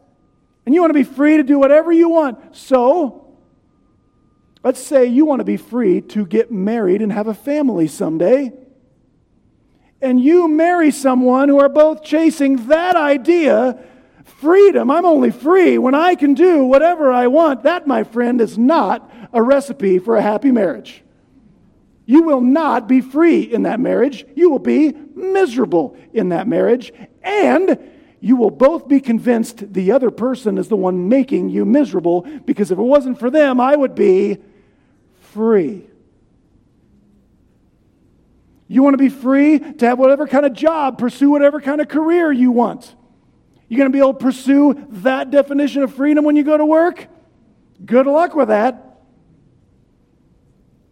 And 0.66 0.76
you 0.76 0.82
want 0.82 0.90
to 0.90 1.00
be 1.00 1.04
free 1.04 1.38
to 1.38 1.44
do 1.44 1.58
whatever 1.58 1.94
you 1.94 2.10
want. 2.10 2.58
So, 2.58 3.27
Let's 4.64 4.82
say 4.82 5.06
you 5.06 5.26
want 5.26 5.40
to 5.40 5.46
be 5.46 5.58
free 5.58 6.02
to 6.02 6.26
get 6.26 6.52
married 6.52 7.02
and 7.02 7.12
have 7.12 7.28
a 7.28 7.34
family 7.34 7.88
someday. 7.88 8.52
And 10.02 10.20
you 10.20 10.48
marry 10.48 10.92
someone 10.92 11.50
who 11.50 11.60
are 11.60 11.70
both 11.70 12.04
chasing 12.04 12.68
that 12.68 12.96
idea 12.96 13.84
freedom. 14.26 14.92
I'm 14.92 15.06
only 15.06 15.32
free 15.32 15.78
when 15.78 15.96
I 15.96 16.16
can 16.16 16.34
do 16.34 16.64
whatever 16.64 17.12
I 17.12 17.28
want. 17.28 17.64
That, 17.64 17.88
my 17.88 18.04
friend, 18.04 18.40
is 18.42 18.58
not 18.58 19.12
a 19.34 19.42
recipe 19.42 20.00
for 20.00 20.16
a 20.16 20.22
happy 20.22 20.52
marriage. 20.52 21.04
You 22.06 22.24
will 22.24 22.42
not 22.42 22.88
be 22.88 23.02
free 23.02 23.42
in 23.42 23.64
that 23.64 23.80
marriage. 23.80 24.26
You 24.36 24.50
will 24.50 24.60
be 24.60 24.94
miserable 25.16 25.98
in 26.14 26.30
that 26.30 26.48
marriage. 26.48 26.92
And 27.22 27.78
you 28.20 28.36
will 28.36 28.50
both 28.50 28.88
be 28.88 29.00
convinced 29.00 29.74
the 29.74 29.92
other 29.92 30.10
person 30.10 30.58
is 30.58 30.68
the 30.68 30.76
one 30.76 31.08
making 31.08 31.50
you 31.50 31.66
miserable 31.66 32.22
because 32.46 32.72
if 32.72 32.80
it 32.80 32.84
wasn't 32.84 33.20
for 33.20 33.30
them, 33.30 33.60
I 33.60 33.76
would 33.76 33.94
be 33.94 34.38
free. 35.20 35.88
You 38.68 38.84
want 38.84 38.96
to 38.96 38.98
be 38.98 39.10
free 39.10 39.60
to 39.60 39.86
have 39.86 40.00
whatever 40.00 40.28
kind 40.28 40.46
of 40.46 40.54
job, 40.54 40.98
pursue 40.98 41.30
whatever 41.30 41.62
kind 41.62 41.80
of 41.80 41.88
career 41.88 42.32
you 42.32 42.52
want. 42.52 42.96
You're 43.70 43.78
going 43.78 43.92
to 43.92 43.96
be 43.96 44.00
able 44.00 44.14
to 44.14 44.20
pursue 44.20 44.88
that 44.90 45.30
definition 45.30 45.84
of 45.84 45.94
freedom 45.94 46.26
when 46.26 46.36
you 46.36 46.44
go 46.44 46.58
to 46.58 46.66
work? 46.66 47.08
Good 47.86 48.08
luck 48.08 48.34
with 48.34 48.48
that. 48.48 49.00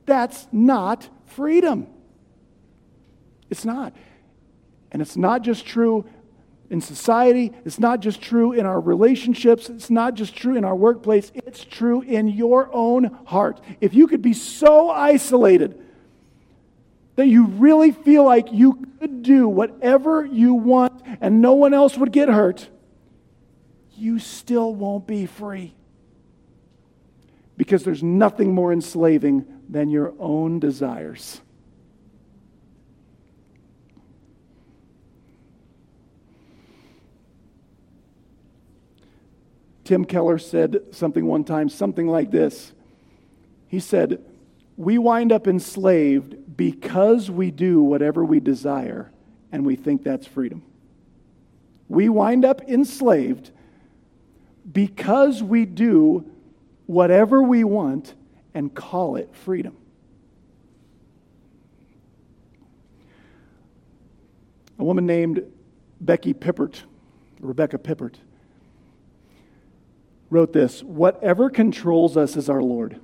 That's 0.05 0.47
not 0.51 1.09
freedom. 1.25 1.87
It's 3.49 3.65
not. 3.65 3.93
And 4.91 5.01
it's 5.01 5.17
not 5.17 5.41
just 5.41 5.65
true 5.65 6.05
in 6.69 6.81
society. 6.81 7.51
It's 7.63 7.79
not 7.79 7.99
just 7.99 8.21
true 8.21 8.53
in 8.53 8.65
our 8.65 8.79
relationships. 8.79 9.69
It's 9.69 9.89
not 9.89 10.15
just 10.15 10.35
true 10.35 10.55
in 10.55 10.65
our 10.65 10.75
workplace. 10.75 11.31
It's 11.33 11.63
true 11.63 12.01
in 12.01 12.27
your 12.27 12.69
own 12.73 13.05
heart. 13.25 13.61
If 13.81 13.93
you 13.93 14.07
could 14.07 14.21
be 14.21 14.33
so 14.33 14.89
isolated 14.89 15.81
that 17.15 17.27
you 17.27 17.45
really 17.45 17.91
feel 17.91 18.25
like 18.25 18.51
you 18.51 18.85
could 18.99 19.23
do 19.23 19.47
whatever 19.47 20.25
you 20.25 20.53
want 20.53 21.01
and 21.21 21.41
no 21.41 21.53
one 21.53 21.73
else 21.73 21.97
would 21.97 22.11
get 22.11 22.29
hurt, 22.29 22.67
you 23.95 24.19
still 24.19 24.73
won't 24.73 25.07
be 25.07 25.25
free. 25.25 25.73
Because 27.57 27.83
there's 27.83 28.03
nothing 28.03 28.53
more 28.53 28.73
enslaving 28.73 29.45
than 29.69 29.89
your 29.89 30.13
own 30.19 30.59
desires. 30.59 31.39
Tim 39.85 40.03
Keller 40.03 40.39
said 40.39 40.81
something 40.91 41.25
one 41.25 41.43
time, 41.43 41.69
something 41.69 42.07
like 42.07 42.31
this. 42.31 42.73
He 43.67 43.79
said, 43.79 44.19
We 44.75 44.97
wind 44.97 45.31
up 45.31 45.47
enslaved 45.47 46.57
because 46.57 47.29
we 47.29 47.51
do 47.51 47.81
whatever 47.81 48.25
we 48.25 48.39
desire 48.39 49.11
and 49.51 49.65
we 49.65 49.75
think 49.75 50.03
that's 50.03 50.25
freedom. 50.25 50.63
We 51.87 52.09
wind 52.09 52.45
up 52.45 52.61
enslaved 52.67 53.51
because 54.71 55.43
we 55.43 55.65
do 55.65 56.25
whatever 56.87 57.43
we 57.43 57.63
want 57.63 58.15
and 58.55 58.73
call 58.73 59.17
it 59.17 59.35
freedom. 59.35 59.77
A 64.79 64.83
woman 64.83 65.05
named 65.05 65.43
Becky 66.01 66.33
Pippert, 66.33 66.81
Rebecca 67.39 67.77
Pippert, 67.77 68.15
wrote 70.35 70.53
this 70.53 70.83
Whatever 70.83 71.49
controls 71.49 72.17
us 72.17 72.35
is 72.35 72.49
our 72.49 72.61
Lord. 72.61 72.99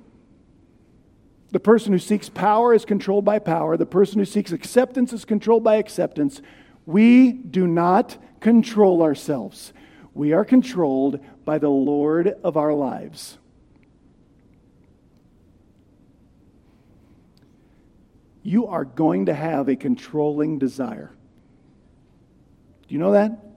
The 1.50 1.60
person 1.60 1.92
who 1.92 1.98
seeks 1.98 2.28
power 2.28 2.72
is 2.72 2.84
controlled 2.84 3.24
by 3.24 3.38
power. 3.38 3.76
The 3.76 3.86
person 3.86 4.18
who 4.18 4.24
seeks 4.24 4.52
acceptance 4.52 5.12
is 5.12 5.24
controlled 5.24 5.64
by 5.64 5.76
acceptance. 5.76 6.40
We 6.86 7.32
do 7.32 7.66
not 7.66 8.16
control 8.40 9.02
ourselves. 9.02 9.72
We 10.14 10.32
are 10.32 10.44
controlled 10.44 11.20
by 11.44 11.58
the 11.58 11.68
Lord 11.68 12.34
of 12.44 12.56
our 12.56 12.72
lives. 12.72 13.38
You 18.42 18.66
are 18.66 18.84
going 18.84 19.26
to 19.26 19.34
have 19.34 19.68
a 19.68 19.76
controlling 19.76 20.58
desire. 20.58 21.12
Do 22.88 22.94
you 22.94 22.98
know 22.98 23.12
that? 23.12 23.51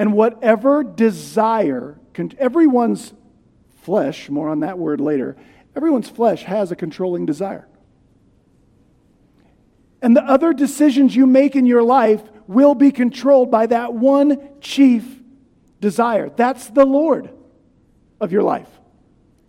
And 0.00 0.14
whatever 0.14 0.82
desire, 0.82 2.00
everyone's 2.38 3.12
flesh, 3.82 4.28
more 4.28 4.48
on 4.48 4.60
that 4.60 4.78
word 4.78 5.00
later, 5.00 5.36
Everyone's 5.74 6.08
flesh 6.08 6.44
has 6.44 6.72
a 6.72 6.76
controlling 6.76 7.26
desire. 7.26 7.68
And 10.02 10.16
the 10.16 10.24
other 10.24 10.52
decisions 10.52 11.14
you 11.14 11.26
make 11.26 11.54
in 11.54 11.66
your 11.66 11.82
life 11.82 12.22
will 12.46 12.74
be 12.74 12.90
controlled 12.90 13.50
by 13.50 13.66
that 13.66 13.94
one 13.94 14.48
chief 14.60 15.20
desire. 15.80 16.30
That's 16.30 16.68
the 16.68 16.84
Lord 16.84 17.30
of 18.20 18.32
your 18.32 18.42
life. 18.42 18.68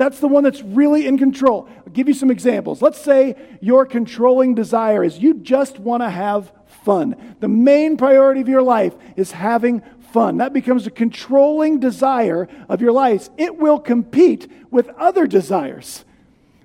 That's 0.02 0.20
the 0.20 0.28
one 0.28 0.44
that's 0.44 0.64
really 0.64 1.06
in 1.06 1.20
control. 1.20 1.70
I'll 1.78 1.94
give 1.94 2.08
you 2.08 2.16
some 2.16 2.32
examples. 2.32 2.82
Let's 2.82 3.00
say 3.00 3.36
your 3.62 3.86
controlling 3.86 4.56
desire 4.56 5.04
is 5.04 5.20
you 5.20 5.36
just 5.36 5.78
want 5.78 6.02
to 6.02 6.10
have 6.10 6.52
fun. 6.84 7.36
The 7.40 7.48
main 7.48 7.98
priority 7.98 8.42
of 8.42 8.50
your 8.50 8.64
life 8.64 8.96
is 9.16 9.32
having 9.32 9.84
fun. 10.12 10.38
That 10.38 10.54
becomes 10.54 10.88
a 10.88 10.90
controlling 10.90 11.80
desire 11.80 12.50
of 12.68 12.82
your 12.82 12.92
life. 12.92 13.30
It 13.38 13.60
will 13.60 13.78
compete 13.78 14.52
with 14.72 14.90
other 14.98 15.28
desires 15.28 16.04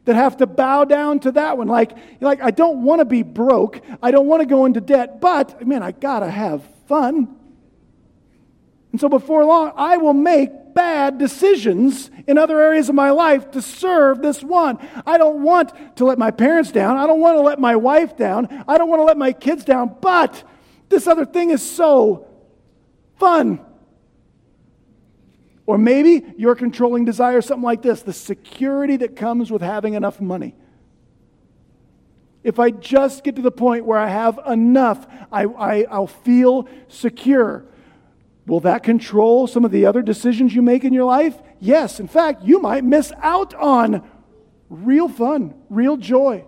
that 0.07 0.17
have 0.17 0.39
to 0.39 0.47
bow 0.47 0.87
down 0.87 1.21
to 1.21 1.33
that 1.33 1.59
one. 1.59 1.69
Like, 1.69 1.93
like 2.23 2.41
I 2.41 2.51
don't 2.51 2.85
want 2.85 3.01
to 3.01 3.05
be 3.05 3.23
broke. 3.23 3.83
I 4.03 4.13
don't 4.13 4.29
want 4.29 4.41
to 4.41 4.47
go 4.47 4.65
into 4.65 4.81
debt, 4.81 5.21
but 5.21 5.67
man, 5.67 5.83
I 5.83 5.91
got 5.91 6.21
to 6.21 6.31
have 6.31 6.65
fun. 6.89 7.37
And 8.93 8.99
so 8.99 9.11
before 9.11 9.45
long, 9.45 9.73
I 9.77 9.99
will 9.99 10.15
make 10.15 10.53
bad 10.77 11.17
decisions 11.17 12.11
in 12.29 12.37
other 12.37 12.61
areas 12.61 12.91
of 12.91 12.95
my 12.95 13.11
life 13.11 13.51
to 13.53 13.63
serve 13.63 14.21
this 14.21 14.45
one. 14.45 14.79
I 15.07 15.17
don't 15.17 15.43
want 15.43 15.97
to 15.97 16.05
let 16.05 16.19
my 16.19 16.31
parents 16.31 16.71
down. 16.71 16.99
I 16.99 17.07
don't 17.07 17.19
want 17.19 17.37
to 17.39 17.41
let 17.41 17.59
my 17.59 17.75
wife 17.75 18.17
down. 18.17 18.65
I 18.69 18.77
don't 18.77 18.91
want 18.91 19.01
to 19.01 19.05
let 19.05 19.17
my 19.17 19.33
kids 19.33 19.65
down, 19.65 19.97
but 20.03 20.45
this 20.91 21.07
other 21.07 21.25
thing 21.25 21.51
is 21.51 21.69
so 21.69 22.29
fun. 23.19 23.59
Or 25.65 25.79
maybe 25.79 26.23
your 26.37 26.55
controlling 26.55 27.07
desire 27.07 27.41
something 27.41 27.65
like 27.65 27.81
this 27.83 28.03
the 28.03 28.13
security 28.13 28.99
that 28.99 29.17
comes 29.17 29.51
with 29.51 29.63
having 29.63 29.95
enough 29.95 30.21
money. 30.21 30.55
If 32.45 32.61
I 32.61 32.71
just 32.71 33.25
get 33.25 33.37
to 33.37 33.43
the 33.43 33.51
point 33.51 33.87
where 33.87 33.99
I 33.99 34.09
have 34.09 34.39
enough, 34.47 35.07
I, 35.33 35.45
I, 35.45 35.99
will 35.99 36.07
feel 36.07 36.69
secure. 36.87 37.65
Will 38.47 38.61
that 38.61 38.85
control 38.85 39.47
some 39.47 39.65
of 39.65 39.73
the 39.73 39.87
other 39.87 40.03
decisions 40.03 40.55
you 40.55 40.63
make 40.63 40.85
in 40.85 40.93
your 40.93 41.05
life? 41.05 41.37
Yes. 41.59 41.99
In 41.99 42.07
fact, 42.07 42.45
you 42.45 42.61
might 42.61 42.85
miss 42.85 43.13
out 43.21 43.55
on 43.55 44.09
real 44.69 45.09
fun, 45.09 45.55
real 45.69 45.97
joy. 45.97 46.45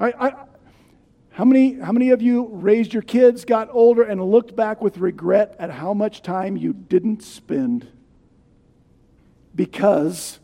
I, 0.00 0.12
I, 0.18 0.34
how 1.30 1.44
many, 1.44 1.78
how 1.78 1.92
many 1.92 2.10
of 2.10 2.22
you 2.22 2.48
raised 2.48 2.94
your 2.94 3.02
kids, 3.02 3.44
got 3.44 3.68
older, 3.70 4.02
and 4.02 4.22
looked 4.22 4.56
back 4.56 4.80
with 4.80 4.98
regret 4.98 5.56
at 5.58 5.70
how 5.70 5.92
much 5.92 6.22
time 6.22 6.56
you 6.56 6.72
didn't 6.72 7.22
spend 7.22 7.86
because 9.54 10.40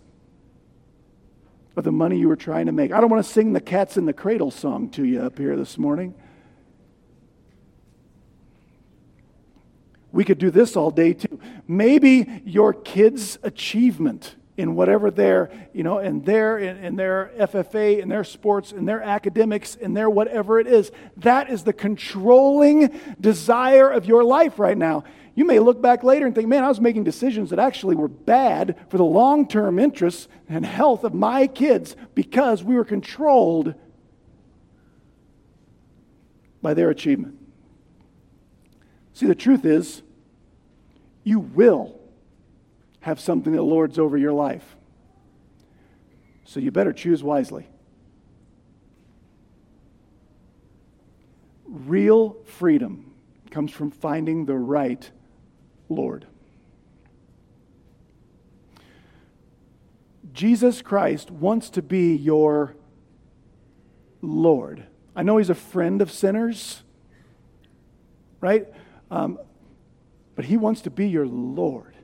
of 1.77 1.85
the 1.85 1.93
money 1.93 2.19
you 2.19 2.29
were 2.29 2.37
trying 2.37 2.67
to 2.67 2.73
make? 2.73 2.93
I 2.93 3.01
don't 3.01 3.09
want 3.09 3.25
to 3.25 3.33
sing 3.33 3.53
the 3.55 3.61
Cats 3.61 3.97
in 3.97 4.05
the 4.05 4.13
Cradle 4.13 4.51
song 4.51 4.91
to 4.91 5.05
you 5.05 5.23
up 5.23 5.39
here 5.39 5.57
this 5.57 5.79
morning. 5.79 6.15
We 10.13 10.25
could 10.25 10.39
do 10.39 10.51
this 10.51 10.77
all 10.77 10.91
day 10.91 11.13
too. 11.15 11.41
Maybe 11.69 12.43
your 12.45 12.73
kid's 12.73 13.39
achievement 13.43 14.37
in 14.57 14.75
whatever 14.75 15.11
their, 15.11 15.51
you 15.73 15.83
know, 15.83 15.99
in 15.99 16.23
their, 16.23 16.59
in, 16.59 16.77
in 16.85 16.97
their 16.97 17.33
FFA, 17.39 18.01
in 18.01 18.09
their 18.09 18.25
sports, 18.25 18.73
in 18.73 18.85
their 18.85 19.03
academics, 19.03 19.75
in 19.75 19.95
their 19.95 20.11
whatever 20.11 20.61
it 20.61 20.67
is. 20.67 20.93
That 21.19 21.49
is 21.49 21.65
the 21.65 21.73
controlling 21.73 23.01
desire 23.21 23.89
of 23.89 24.05
your 24.05 24.23
life 24.23 24.59
right 24.59 24.77
now. 24.77 25.05
You 25.35 25.47
may 25.47 25.59
look 25.61 25.81
back 25.81 26.05
later 26.05 26.27
and 26.27 26.35
think, 26.35 26.49
man, 26.49 26.65
I 26.65 26.69
was 26.69 26.81
making 26.81 27.05
decisions 27.05 27.51
that 27.51 27.59
actually 27.59 27.97
were 27.97 28.09
bad 28.09 28.77
for 28.91 28.99
the 28.99 29.05
long 29.05 29.49
term 29.49 29.79
interests 29.79 30.29
and 30.49 30.67
health 30.67 31.05
of 31.05 31.15
my 31.15 31.47
kids 31.47 31.97
because 32.15 32.63
we 32.63 32.75
were 32.75 32.85
controlled 32.85 33.75
by 36.61 36.75
their 36.75 36.91
achievement. 36.91 37.40
See, 39.21 39.27
the 39.27 39.35
truth 39.35 39.67
is, 39.67 40.01
you 41.25 41.41
will 41.41 42.01
have 43.01 43.21
something 43.21 43.53
that 43.53 43.61
lords 43.61 43.99
over 43.99 44.17
your 44.17 44.33
life. 44.33 44.77
So 46.47 46.59
you 46.59 46.71
better 46.71 46.95
choose 46.95 47.23
wisely. 47.23 47.69
Real 51.67 52.39
freedom 52.47 53.13
comes 53.51 53.73
from 53.73 53.91
finding 53.91 54.47
the 54.47 54.57
right 54.57 55.11
Lord. 55.91 56.25
Jesus 60.33 60.81
Christ 60.81 61.31
wants 61.31 61.69
to 61.69 61.83
be 61.83 62.17
your 62.17 62.75
Lord. 64.23 64.85
I 65.15 65.23
know 65.25 65.37
he's 65.37 65.51
a 65.51 65.55
friend 65.55 66.01
of 66.01 66.11
sinners, 66.11 66.83
right? 68.41 68.67
Um, 69.11 69.39
but 70.37 70.45
he 70.45 70.57
wants 70.57 70.83
to 70.83 70.91
be 70.91 71.09
your 71.09 71.27
Lord. 71.27 71.95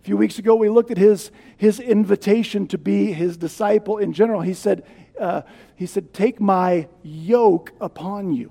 A 0.00 0.04
few 0.04 0.16
weeks 0.16 0.38
ago, 0.38 0.56
we 0.56 0.68
looked 0.68 0.90
at 0.90 0.98
his, 0.98 1.30
his 1.56 1.78
invitation 1.78 2.66
to 2.68 2.78
be 2.78 3.12
his 3.12 3.36
disciple 3.36 3.98
in 3.98 4.12
general. 4.12 4.40
He 4.40 4.54
said, 4.54 4.84
uh, 5.18 5.42
he 5.76 5.86
said, 5.86 6.12
Take 6.12 6.40
my 6.40 6.88
yoke 7.02 7.72
upon 7.80 8.32
you. 8.32 8.50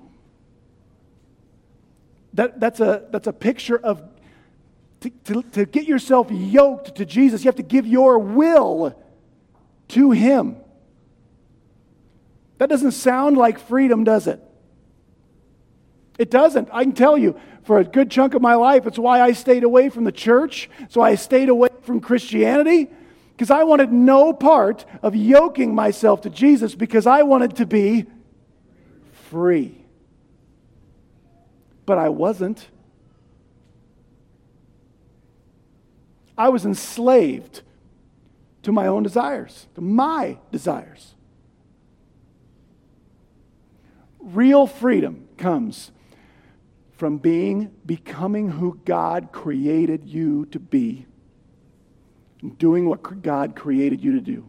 That, 2.34 2.58
that's, 2.58 2.80
a, 2.80 3.06
that's 3.10 3.26
a 3.26 3.32
picture 3.32 3.78
of 3.78 4.02
to, 5.02 5.10
to, 5.24 5.42
to 5.42 5.66
get 5.66 5.86
yourself 5.86 6.28
yoked 6.30 6.94
to 6.96 7.04
Jesus, 7.04 7.44
you 7.44 7.48
have 7.48 7.56
to 7.56 7.62
give 7.62 7.86
your 7.86 8.18
will 8.18 8.96
to 9.88 10.10
him. 10.12 10.56
That 12.58 12.68
doesn't 12.68 12.92
sound 12.92 13.36
like 13.36 13.58
freedom, 13.58 14.04
does 14.04 14.26
it? 14.26 14.40
It 16.22 16.30
doesn't. 16.30 16.68
I 16.72 16.84
can 16.84 16.92
tell 16.92 17.18
you, 17.18 17.34
for 17.64 17.80
a 17.80 17.84
good 17.84 18.08
chunk 18.08 18.34
of 18.34 18.42
my 18.42 18.54
life, 18.54 18.86
it's 18.86 18.96
why 18.96 19.20
I 19.20 19.32
stayed 19.32 19.64
away 19.64 19.88
from 19.88 20.04
the 20.04 20.12
church. 20.12 20.70
So 20.88 21.00
I 21.00 21.16
stayed 21.16 21.48
away 21.48 21.70
from 21.80 22.00
Christianity 22.00 22.88
because 23.32 23.50
I 23.50 23.64
wanted 23.64 23.92
no 23.92 24.32
part 24.32 24.84
of 25.02 25.16
yoking 25.16 25.74
myself 25.74 26.20
to 26.20 26.30
Jesus 26.30 26.76
because 26.76 27.08
I 27.08 27.24
wanted 27.24 27.56
to 27.56 27.66
be 27.66 28.06
free. 29.30 29.84
But 31.86 31.98
I 31.98 32.08
wasn't. 32.10 32.68
I 36.38 36.50
was 36.50 36.64
enslaved 36.64 37.62
to 38.62 38.70
my 38.70 38.86
own 38.86 39.02
desires, 39.02 39.66
to 39.74 39.80
my 39.80 40.38
desires. 40.52 41.16
Real 44.20 44.68
freedom 44.68 45.26
comes 45.36 45.90
from 47.02 47.18
being, 47.18 47.68
becoming 47.84 48.48
who 48.48 48.78
God 48.84 49.30
created 49.32 50.06
you 50.06 50.46
to 50.52 50.60
be, 50.60 51.04
doing 52.58 52.86
what 52.86 53.22
God 53.22 53.56
created 53.56 54.04
you 54.04 54.12
to 54.12 54.20
do. 54.20 54.48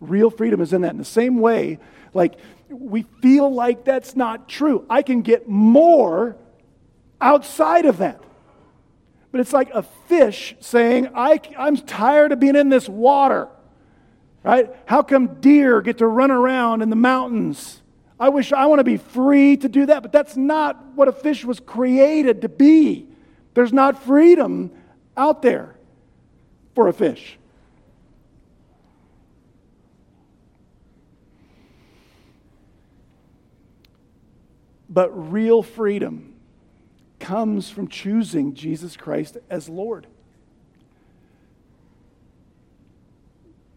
Real 0.00 0.30
freedom 0.30 0.62
is 0.62 0.72
in 0.72 0.80
that. 0.80 0.92
In 0.92 0.96
the 0.96 1.04
same 1.04 1.40
way, 1.40 1.78
like 2.14 2.36
we 2.70 3.02
feel 3.20 3.52
like 3.52 3.84
that's 3.84 4.16
not 4.16 4.48
true. 4.48 4.86
I 4.88 5.02
can 5.02 5.20
get 5.20 5.46
more 5.46 6.38
outside 7.20 7.84
of 7.84 7.98
that. 7.98 8.22
But 9.30 9.42
it's 9.42 9.52
like 9.52 9.68
a 9.74 9.82
fish 9.82 10.56
saying, 10.60 11.10
I, 11.14 11.38
I'm 11.58 11.76
tired 11.76 12.32
of 12.32 12.40
being 12.40 12.56
in 12.56 12.70
this 12.70 12.88
water. 12.88 13.48
Right? 14.42 14.74
How 14.86 15.02
come 15.02 15.38
deer 15.42 15.82
get 15.82 15.98
to 15.98 16.06
run 16.06 16.30
around 16.30 16.80
in 16.80 16.88
the 16.88 16.96
mountains? 16.96 17.82
I 18.18 18.28
wish 18.28 18.52
I 18.52 18.66
want 18.66 18.80
to 18.80 18.84
be 18.84 18.96
free 18.96 19.56
to 19.56 19.68
do 19.68 19.86
that, 19.86 20.02
but 20.02 20.12
that's 20.12 20.36
not 20.36 20.82
what 20.94 21.08
a 21.08 21.12
fish 21.12 21.44
was 21.44 21.60
created 21.60 22.42
to 22.42 22.48
be. 22.48 23.08
There's 23.54 23.72
not 23.72 24.02
freedom 24.04 24.70
out 25.16 25.42
there 25.42 25.74
for 26.74 26.88
a 26.88 26.92
fish. 26.92 27.38
But 34.88 35.32
real 35.32 35.62
freedom 35.62 36.34
comes 37.18 37.68
from 37.68 37.88
choosing 37.88 38.54
Jesus 38.54 38.96
Christ 38.96 39.38
as 39.50 39.68
Lord. 39.68 40.06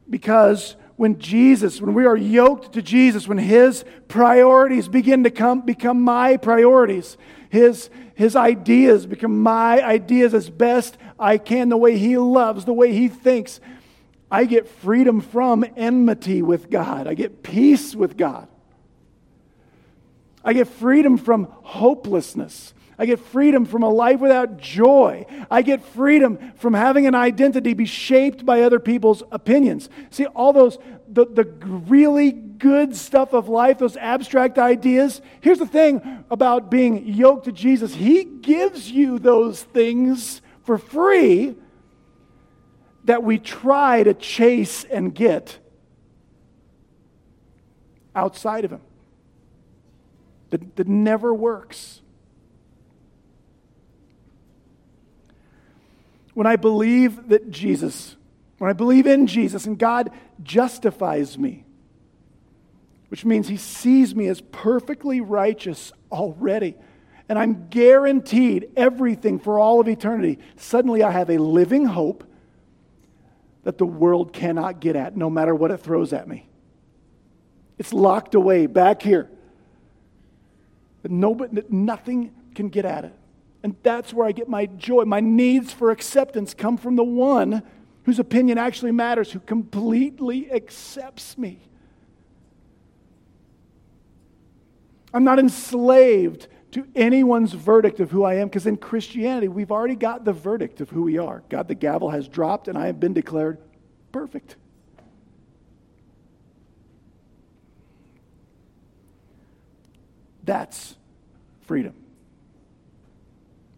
Because 0.08 0.76
when 0.98 1.20
Jesus, 1.20 1.80
when 1.80 1.94
we 1.94 2.06
are 2.06 2.18
yoked 2.18 2.74
to 2.74 2.82
Jesus, 2.82 3.28
when 3.28 3.38
his 3.38 3.86
priorities 4.08 4.88
begin 4.88 5.24
to 5.24 5.32
come, 5.32 5.62
become 5.62 6.02
my 6.02 6.38
priorities, 6.38 7.18
his, 7.50 7.90
his 8.16 8.36
ideas 8.36 9.06
become 9.06 9.42
my 9.42 9.82
ideas 9.82 10.34
as 10.34 10.50
best 10.50 10.98
I 11.20 11.38
can, 11.38 11.70
the 11.70 11.78
way 11.78 11.98
he 11.98 12.18
loves, 12.18 12.66
the 12.66 12.74
way 12.74 12.92
he 12.92 13.08
thinks, 13.08 13.62
I 14.30 14.46
get 14.46 14.68
freedom 14.68 15.22
from 15.22 15.64
enmity 15.78 16.42
with 16.42 16.70
God. 16.70 17.08
I 17.08 17.14
get 17.14 17.44
peace 17.44 17.96
with 17.96 18.18
God. 18.18 18.48
I 20.44 20.54
get 20.54 20.68
freedom 20.68 21.18
from 21.18 21.48
hopelessness. 21.62 22.74
I 23.00 23.06
get 23.06 23.20
freedom 23.20 23.66
from 23.66 23.84
a 23.84 23.90
life 23.90 24.20
without 24.20 24.58
joy. 24.58 25.26
I 25.52 25.62
get 25.62 25.84
freedom 25.84 26.54
from 26.56 26.74
having 26.74 27.06
an 27.06 27.14
identity 27.14 27.74
be 27.74 27.86
shaped 27.86 28.46
by 28.46 28.62
other 28.62 28.80
people's 28.80 29.22
opinions. 29.32 29.88
See, 30.10 30.26
all 30.26 30.52
those, 30.52 30.80
the, 31.08 31.26
the 31.26 31.44
really 31.88 32.32
good 32.32 32.96
stuff 32.96 33.34
of 33.34 33.50
life, 33.50 33.78
those 33.78 33.98
abstract 33.98 34.58
ideas. 34.58 35.22
Here's 35.42 35.60
the 35.60 35.68
thing 35.68 36.24
about 36.32 36.72
being 36.72 37.08
yoked 37.08 37.46
to 37.46 37.52
Jesus 37.52 37.94
He 37.94 38.24
gives 38.24 38.90
you 38.90 39.20
those 39.20 39.62
things 39.62 40.42
for 40.64 40.80
free 40.80 41.56
that 43.06 43.24
we 43.24 43.38
try 43.38 44.04
to 44.04 44.14
chase 44.16 44.84
and 44.84 45.14
get 45.14 45.60
outside 48.16 48.66
of 48.66 48.72
Him. 48.72 48.82
That, 50.50 50.76
that 50.78 50.88
never 50.88 51.32
works. 51.32 52.02
When 56.38 56.46
I 56.46 56.56
believe 56.56 57.30
that 57.30 57.50
Jesus, 57.50 58.16
when 58.60 58.70
I 58.70 58.74
believe 58.74 59.08
in 59.08 59.26
Jesus 59.26 59.66
and 59.66 59.76
God 59.76 60.12
justifies 60.44 61.36
me, 61.36 61.66
which 63.08 63.26
means 63.26 63.48
he 63.48 63.58
sees 63.58 64.14
me 64.14 64.28
as 64.28 64.40
perfectly 64.40 65.20
righteous 65.20 65.92
already, 66.12 66.76
and 67.28 67.40
I'm 67.40 67.70
guaranteed 67.70 68.70
everything 68.78 69.40
for 69.40 69.58
all 69.58 69.80
of 69.80 69.88
eternity, 69.88 70.38
suddenly 70.58 71.02
I 71.02 71.10
have 71.10 71.32
a 71.32 71.40
living 71.40 71.88
hope 71.88 72.24
that 73.64 73.80
the 73.80 73.88
world 73.88 74.32
cannot 74.32 74.80
get 74.80 74.96
at, 74.96 75.18
no 75.18 75.32
matter 75.32 75.56
what 75.56 75.72
it 75.72 75.78
throws 75.78 76.14
at 76.14 76.28
me. 76.28 76.48
It's 77.80 77.94
locked 77.94 78.36
away 78.36 78.68
back 78.68 79.02
here. 79.02 79.28
Nobody, 81.04 81.64
nothing 81.68 82.32
can 82.54 82.70
get 82.70 82.86
at 82.86 83.06
it. 83.06 83.14
And 83.68 83.76
that's 83.84 84.14
where 84.14 84.26
I 84.26 84.32
get 84.32 84.48
my 84.48 84.66
joy. 84.66 85.04
My 85.04 85.20
needs 85.20 85.74
for 85.74 85.92
acceptance 85.92 86.54
come 86.54 86.78
from 86.78 86.96
the 86.96 87.04
one 87.04 87.64
whose 88.06 88.18
opinion 88.18 88.58
actually 88.58 88.94
matters, 88.94 89.30
who 89.34 89.42
completely 89.42 90.50
accepts 90.54 91.38
me. 91.38 91.60
I'm 95.14 95.26
not 95.26 95.38
enslaved 95.38 96.48
to 96.72 96.88
anyone's 96.96 97.52
verdict 97.52 98.00
of 98.00 98.10
who 98.10 98.24
I 98.24 98.36
am 98.36 98.48
because 98.48 98.68
in 98.68 98.78
Christianity, 98.78 99.50
we've 99.50 99.74
already 99.74 99.96
got 99.96 100.24
the 100.24 100.32
verdict 100.32 100.80
of 100.80 100.90
who 100.90 101.02
we 101.02 101.18
are. 101.18 101.44
God, 101.50 101.68
the 101.68 101.76
gavel 101.76 102.12
has 102.12 102.30
dropped, 102.30 102.70
and 102.70 102.78
I 102.78 102.86
have 102.86 103.02
been 103.02 103.14
declared 103.14 103.58
perfect. 104.14 104.56
That's 110.46 110.96
freedom. 111.64 112.07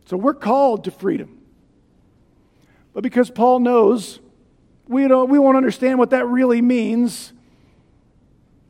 So 0.10 0.18
we're 0.18 0.34
called 0.34 0.86
to 0.86 0.92
freedom. 0.92 1.38
But 2.94 3.04
because 3.04 3.30
Paul 3.30 3.60
knows 3.60 4.20
we, 4.88 5.08
don't, 5.08 5.30
we 5.30 5.38
won't 5.38 5.56
understand 5.56 6.00
what 6.00 6.10
that 6.10 6.26
really 6.26 6.64
means, 6.64 7.32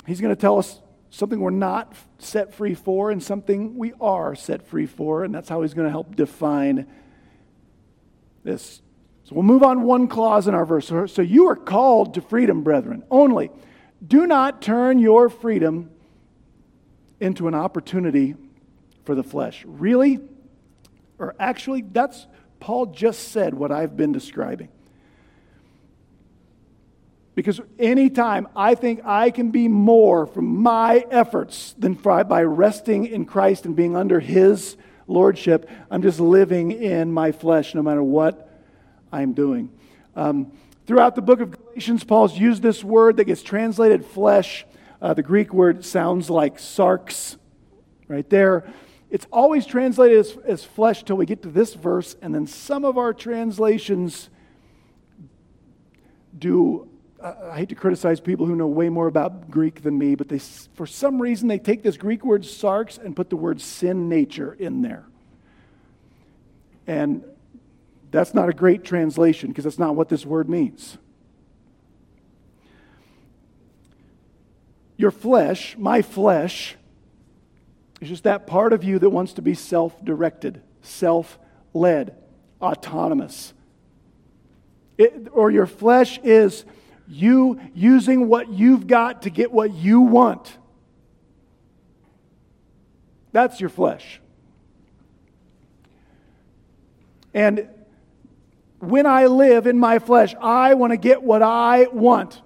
he's 0.06 0.20
going 0.20 0.36
to 0.36 0.40
tell 0.40 0.60
us 0.60 0.82
something 1.12 1.40
we're 1.40 1.52
not 1.52 1.96
set 2.18 2.54
free 2.54 2.76
for 2.76 3.10
and 3.10 3.24
something 3.24 3.78
we 3.78 3.94
are 4.02 4.36
set 4.36 4.68
free 4.68 4.86
for, 4.86 5.24
and 5.24 5.34
that's 5.34 5.48
how 5.48 5.62
he's 5.62 5.74
going 5.74 5.88
to 5.88 5.92
help 5.92 6.14
define 6.14 6.86
this. 8.44 8.82
So 9.24 9.34
we'll 9.34 9.44
move 9.44 9.64
on 9.64 9.84
one 9.84 10.10
clause 10.10 10.46
in 10.46 10.54
our 10.54 10.66
verse. 10.66 10.88
So 10.88 11.22
you 11.22 11.48
are 11.48 11.56
called 11.56 12.16
to 12.16 12.22
freedom, 12.22 12.64
brethren. 12.64 13.04
Only 13.10 13.50
do 14.06 14.28
not 14.28 14.62
turn 14.62 15.00
your 15.00 15.30
freedom 15.30 15.90
into 17.22 17.48
an 17.48 17.56
opportunity 17.56 18.36
for 19.06 19.16
the 19.16 19.24
flesh. 19.24 19.64
Really? 19.66 20.20
Or 21.20 21.36
actually, 21.40 21.82
that's 21.82 22.26
Paul 22.60 22.88
just 22.88 23.30
said 23.30 23.54
what 23.54 23.72
I've 23.72 23.96
been 23.96 24.12
describing. 24.12 24.70
Because 27.36 27.62
anytime 27.78 28.48
I 28.56 28.76
think 28.76 29.06
I 29.06 29.32
can 29.32 29.52
be 29.52 29.68
more 29.68 30.26
from 30.26 30.62
my 30.62 31.06
efforts 31.10 31.74
than 31.78 31.94
by 31.94 32.44
resting 32.44 33.06
in 33.06 33.26
Christ 33.26 33.66
and 33.66 33.76
being 33.76 33.96
under 33.96 34.20
His 34.20 34.76
lordship, 35.08 35.70
I'm 35.90 36.02
just 36.02 36.20
living 36.20 36.72
in 36.72 37.12
my 37.12 37.32
flesh 37.32 37.76
no 37.76 37.82
matter 37.82 38.04
what 38.04 38.50
I'm 39.12 39.34
doing. 39.34 39.72
Um, 40.16 40.52
throughout 40.86 41.16
the 41.16 41.22
book 41.22 41.40
of 41.40 41.52
Galatians, 41.52 42.04
Paul's 42.04 42.38
used 42.38 42.62
this 42.62 42.84
word 42.84 43.18
that 43.18 43.26
gets 43.26 43.42
translated 43.42 44.06
flesh. 44.06 44.66
Uh, 45.02 45.14
the 45.14 45.24
Greek 45.24 45.54
word 45.54 45.86
sounds 45.86 46.30
like 46.30 46.58
sarx 46.58 47.38
right 48.10 48.30
there. 48.30 48.70
It's 49.10 49.26
always 49.32 49.66
translated 49.66 50.20
as, 50.20 50.38
as 50.46 50.64
flesh 50.64 51.04
till 51.04 51.18
we 51.18 51.26
get 51.26 51.42
to 51.42 51.50
this 51.50 51.74
verse, 51.74 52.16
and 52.22 52.34
then 52.34 52.46
some 52.46 52.86
of 52.86 52.98
our 52.98 53.14
translations 53.14 54.30
do. 56.38 56.88
Uh, 57.20 57.34
I 57.52 57.58
hate 57.58 57.70
to 57.70 57.76
criticize 57.76 58.20
people 58.20 58.46
who 58.46 58.56
know 58.56 58.68
way 58.68 58.88
more 58.88 59.08
about 59.08 59.50
Greek 59.50 59.82
than 59.82 59.98
me, 59.98 60.16
but 60.16 60.30
they, 60.30 60.40
for 60.40 60.86
some 60.86 61.22
reason, 61.22 61.48
they 61.48 61.58
take 61.58 61.84
this 61.84 61.98
Greek 61.98 62.24
word 62.24 62.44
sarx 62.44 62.98
and 63.04 63.16
put 63.16 63.30
the 63.30 63.36
word 63.36 63.60
sin 63.60 64.08
nature 64.08 64.54
in 64.54 64.82
there. 64.82 65.06
And 66.88 67.24
that's 68.12 68.34
not 68.34 68.48
a 68.48 68.54
great 68.54 68.84
translation 68.84 69.50
because 69.50 69.64
that's 69.64 69.80
not 69.80 69.96
what 69.96 70.10
this 70.10 70.26
word 70.26 70.50
means. 70.50 70.98
Your 74.98 75.12
flesh, 75.12 75.78
my 75.78 76.02
flesh, 76.02 76.76
it's 78.00 78.10
just 78.10 78.24
that 78.24 78.48
part 78.48 78.74
of 78.74 78.84
you 78.84 79.00
that 79.00 79.10
wants 79.10 79.34
to 79.34 79.42
be 79.42 79.54
self 79.54 80.04
directed, 80.04 80.62
self 80.82 81.38
led, 81.74 82.16
autonomous. 82.62 83.54
It, 84.98 85.28
or 85.32 85.50
your 85.52 85.66
flesh 85.66 86.20
is 86.24 86.66
you 87.08 87.60
using 87.74 88.28
what 88.28 88.50
you've 88.50 88.88
got 88.88 89.24
to 89.24 89.30
get 89.30 89.52
what 89.52 89.74
you 89.74 90.02
want. 90.02 90.58
That's 93.32 93.60
your 93.60 93.70
flesh. 93.70 94.20
And 97.34 97.70
when 98.80 99.06
I 99.06 99.28
live 99.28 99.68
in 99.68 99.78
my 99.78 100.00
flesh, 100.00 100.36
I 100.42 100.74
want 100.74 100.92
to 100.92 100.98
get 100.98 101.22
what 101.22 101.42
I 101.42 101.88
want. 101.92 102.42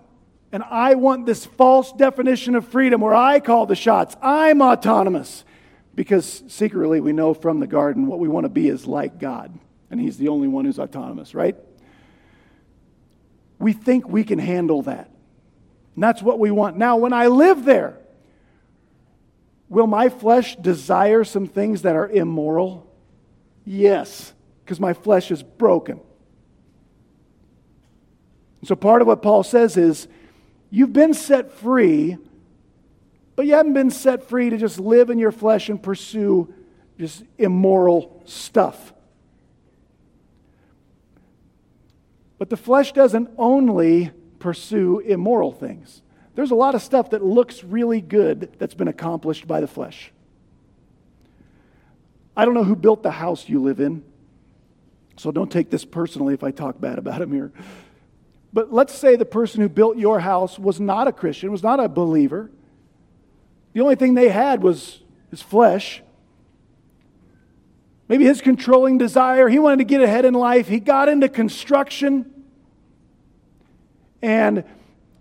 And 0.54 0.62
I 0.62 0.94
want 0.94 1.26
this 1.26 1.48
false 1.48 1.92
definition 1.92 2.54
of 2.54 2.68
freedom 2.68 3.02
where 3.02 3.16
I 3.16 3.40
call 3.40 3.66
the 3.66 3.76
shots. 3.76 4.16
I'm 4.22 4.62
autonomous. 4.62 5.44
Because 5.96 6.44
secretly, 6.48 7.02
we 7.02 7.12
know 7.12 7.34
from 7.34 7.60
the 7.60 7.68
garden 7.68 8.06
what 8.06 8.20
we 8.20 8.28
want 8.28 8.46
to 8.46 8.50
be 8.50 8.68
is 8.68 8.86
like 8.86 9.20
God. 9.20 9.58
And 9.90 10.00
He's 10.00 10.18
the 10.18 10.28
only 10.28 10.48
one 10.48 10.66
who's 10.66 10.78
autonomous, 10.78 11.34
right? 11.34 11.56
We 13.58 13.74
think 13.74 14.08
we 14.08 14.24
can 14.24 14.38
handle 14.38 14.84
that. 14.84 15.10
And 15.96 16.04
that's 16.04 16.22
what 16.22 16.38
we 16.38 16.52
want. 16.52 16.78
Now, 16.78 16.98
when 16.98 17.14
I 17.14 17.28
live 17.28 17.66
there, 17.66 17.98
will 19.70 19.88
my 19.88 20.10
flesh 20.10 20.56
desire 20.56 21.24
some 21.24 21.48
things 21.48 21.82
that 21.82 21.96
are 21.96 22.08
immoral? 22.08 22.92
Yes, 23.66 24.34
because 24.64 24.80
my 24.80 24.94
flesh 24.94 25.32
is 25.32 25.42
broken. 25.42 26.00
So, 28.64 28.76
part 28.76 29.02
of 29.02 29.08
what 29.08 29.22
Paul 29.24 29.44
says 29.44 29.78
is 29.78 30.08
You've 30.76 30.92
been 30.92 31.14
set 31.14 31.52
free, 31.52 32.18
but 33.36 33.46
you 33.46 33.54
haven't 33.54 33.74
been 33.74 33.92
set 33.92 34.28
free 34.28 34.50
to 34.50 34.58
just 34.58 34.80
live 34.80 35.12
in 35.12 35.20
your 35.20 35.32
flesh 35.32 35.70
and 35.70 35.82
pursue 35.82 36.52
just 36.98 37.24
immoral 37.38 38.24
stuff. 38.26 38.92
But 42.40 42.50
the 42.50 42.58
flesh 42.58 42.92
doesn't 42.94 43.30
only 43.38 44.10
pursue 44.40 44.98
immoral 44.98 45.52
things. 45.52 46.02
There's 46.34 46.50
a 46.50 46.56
lot 46.56 46.74
of 46.74 46.82
stuff 46.82 47.12
that 47.12 47.24
looks 47.24 47.64
really 47.64 48.02
good 48.02 48.56
that's 48.58 48.74
been 48.74 48.88
accomplished 48.88 49.48
by 49.48 49.62
the 49.62 49.68
flesh. 49.68 50.12
I 52.36 52.46
don't 52.46 52.56
know 52.56 52.64
who 52.64 52.76
built 52.76 53.04
the 53.04 53.12
house 53.12 53.48
you 53.48 53.62
live 53.62 53.80
in, 53.80 54.04
so 55.18 55.32
don't 55.32 55.52
take 55.52 55.70
this 55.70 55.86
personally 55.86 56.34
if 56.34 56.44
I 56.44 56.50
talk 56.50 56.82
bad 56.82 56.98
about 56.98 57.22
him 57.22 57.32
here. 57.32 57.52
But 58.54 58.72
let's 58.72 58.94
say 58.94 59.16
the 59.16 59.26
person 59.26 59.62
who 59.62 59.70
built 59.70 59.98
your 59.98 60.20
house 60.20 60.60
was 60.60 60.80
not 60.80 61.08
a 61.08 61.12
Christian, 61.12 61.52
was 61.52 61.64
not 61.64 61.80
a 61.80 61.90
believer. 61.90 62.52
The 63.74 63.82
only 63.82 63.96
thing 63.96 64.14
they 64.14 64.30
had 64.30 64.62
was 64.62 65.02
his 65.32 65.42
flesh. 65.42 66.04
Maybe 68.08 68.26
his 68.26 68.42
controlling 68.42 69.00
desire. 69.00 69.50
He 69.50 69.58
wanted 69.58 69.78
to 69.78 69.86
get 69.86 70.02
ahead 70.02 70.24
in 70.24 70.36
life. 70.36 70.68
He 70.68 70.80
got 70.80 71.10
into 71.10 71.28
construction 71.28 72.30
and 74.22 74.64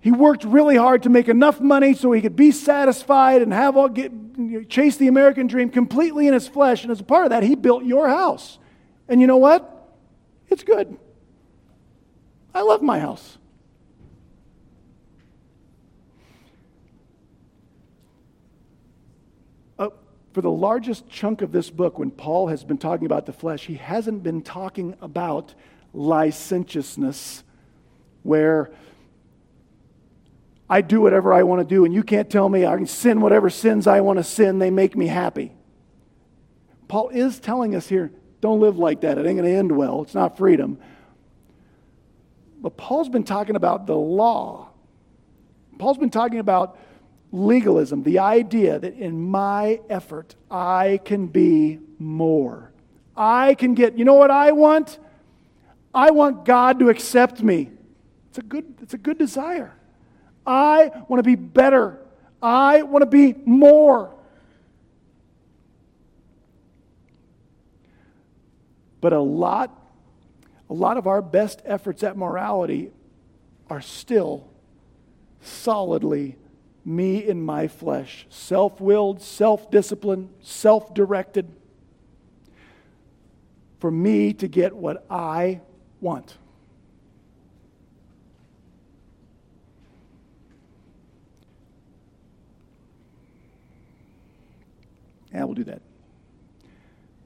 he 0.01 0.11
worked 0.11 0.45
really 0.45 0.77
hard 0.77 1.05
to 1.05 1.09
make 1.09 1.29
enough 1.29 1.61
money 1.61 1.95
so 1.95 2.13
he 2.13 2.21
could 2.21 2.37
be 2.37 2.51
satisfied 2.51 3.41
and 3.41 3.53
have 3.53 3.77
all 3.77 3.89
get 3.89 4.13
chase 4.69 4.97
the 4.97 5.09
American 5.09 5.47
dream 5.47 5.71
completely 5.71 6.27
in 6.27 6.35
his 6.35 6.49
flesh. 6.49 6.83
And 6.83 6.91
as 6.91 7.01
a 7.01 7.05
part 7.05 7.25
of 7.25 7.31
that, 7.31 7.43
he 7.43 7.55
built 7.55 7.85
your 7.85 8.09
house. 8.09 8.59
And 9.09 9.21
you 9.21 9.27
know 9.27 9.37
what? 9.37 9.91
It's 10.49 10.65
good. 10.65 10.97
I 12.55 12.63
love 12.63 12.83
my 12.83 12.99
house. 12.99 13.39
Uh, 19.79 19.89
for 20.33 20.43
the 20.43 20.51
largest 20.51 21.09
chunk 21.09 21.43
of 21.43 21.53
this 21.53 21.71
book, 21.71 21.99
when 21.99 22.11
Paul 22.11 22.49
has 22.49 22.65
been 22.65 22.79
talking 22.79 23.07
about 23.07 23.27
the 23.27 23.33
flesh, 23.33 23.67
he 23.67 23.75
hasn't 23.75 24.23
been 24.23 24.43
talking 24.43 24.97
about 25.01 25.55
licentiousness, 25.95 27.43
where 28.23 28.71
I 30.69 30.81
do 30.81 31.01
whatever 31.01 31.33
I 31.33 31.43
want 31.43 31.67
to 31.67 31.75
do, 31.75 31.85
and 31.85 31.93
you 31.93 32.03
can't 32.03 32.31
tell 32.31 32.49
me 32.49 32.65
I 32.65 32.77
can 32.77 32.87
sin 32.87 33.21
whatever 33.21 33.51
sins 33.51 33.87
I 33.87 34.01
want 34.01 34.19
to 34.19 34.25
sin, 34.25 34.59
they 34.59 34.71
make 34.71 34.97
me 34.97 35.07
happy. 35.07 35.53
Paul 36.89 37.09
is 37.11 37.41
telling 37.41 37.75
us 37.75 37.89
here 37.89 38.11
don't 38.41 38.59
live 38.59 38.77
like 38.77 39.03
that. 39.03 39.19
It 39.19 39.27
ain't 39.27 39.39
going 39.39 39.49
to 39.49 39.57
end 39.57 39.71
well. 39.71 40.03
It's 40.03 40.15
not 40.15 40.37
freedom. 40.37 40.79
But 42.63 42.77
Paul's 42.77 43.09
been 43.09 43.25
talking 43.25 43.57
about 43.57 43.87
the 43.87 43.97
law. 43.97 44.69
Paul's 45.79 45.99
been 45.99 46.11
talking 46.11 46.39
about 46.39 46.79
legalism, 47.33 48.05
the 48.05 48.21
idea 48.21 48.79
that 48.79 48.95
in 48.95 49.21
my 49.21 49.81
effort, 49.91 50.37
I 50.49 51.01
can 51.05 51.27
be 51.27 51.81
more. 51.99 52.71
I 53.17 53.55
can 53.55 53.75
get, 53.75 53.99
you 53.99 54.05
know 54.05 54.15
what 54.15 54.31
I 54.31 54.53
want? 54.53 54.99
I 55.93 56.13
want 56.13 56.45
God 56.45 56.79
to 56.79 56.89
accept 56.89 57.43
me. 57.43 57.71
It's 58.29 58.39
a 58.39 58.43
good, 58.43 58.75
it's 58.81 58.95
a 58.95 58.99
good 58.99 59.19
desire. 59.19 59.75
I 60.47 60.91
want 61.09 61.19
to 61.19 61.29
be 61.29 61.35
better. 61.35 61.99
I 62.41 62.83
want 62.83 63.03
to 63.03 63.07
be 63.07 63.35
more. 63.45 64.15
But 69.01 69.13
a 69.13 69.21
lot, 69.21 69.77
a 70.73 70.75
lot 70.75 70.97
of 70.97 71.07
our 71.07 71.21
best 71.21 71.61
efforts 71.67 72.03
at 72.03 72.17
morality 72.17 72.91
are 73.69 73.83
still 73.83 74.49
solidly 75.43 76.39
me 76.83 77.19
in 77.29 77.45
my 77.45 77.69
flesh, 77.69 78.27
self 78.31 78.81
willed, 78.81 79.21
self 79.21 79.71
disciplined, 79.71 80.31
self 80.41 80.95
directed, 80.95 81.47
for 83.81 83.91
me 83.91 84.33
to 84.33 84.49
get 84.49 84.75
what 84.75 85.05
I 85.11 85.61
want. 86.01 86.39
Yeah, 95.35 95.45
we'll 95.45 95.53
do 95.53 95.65
that. 95.65 95.83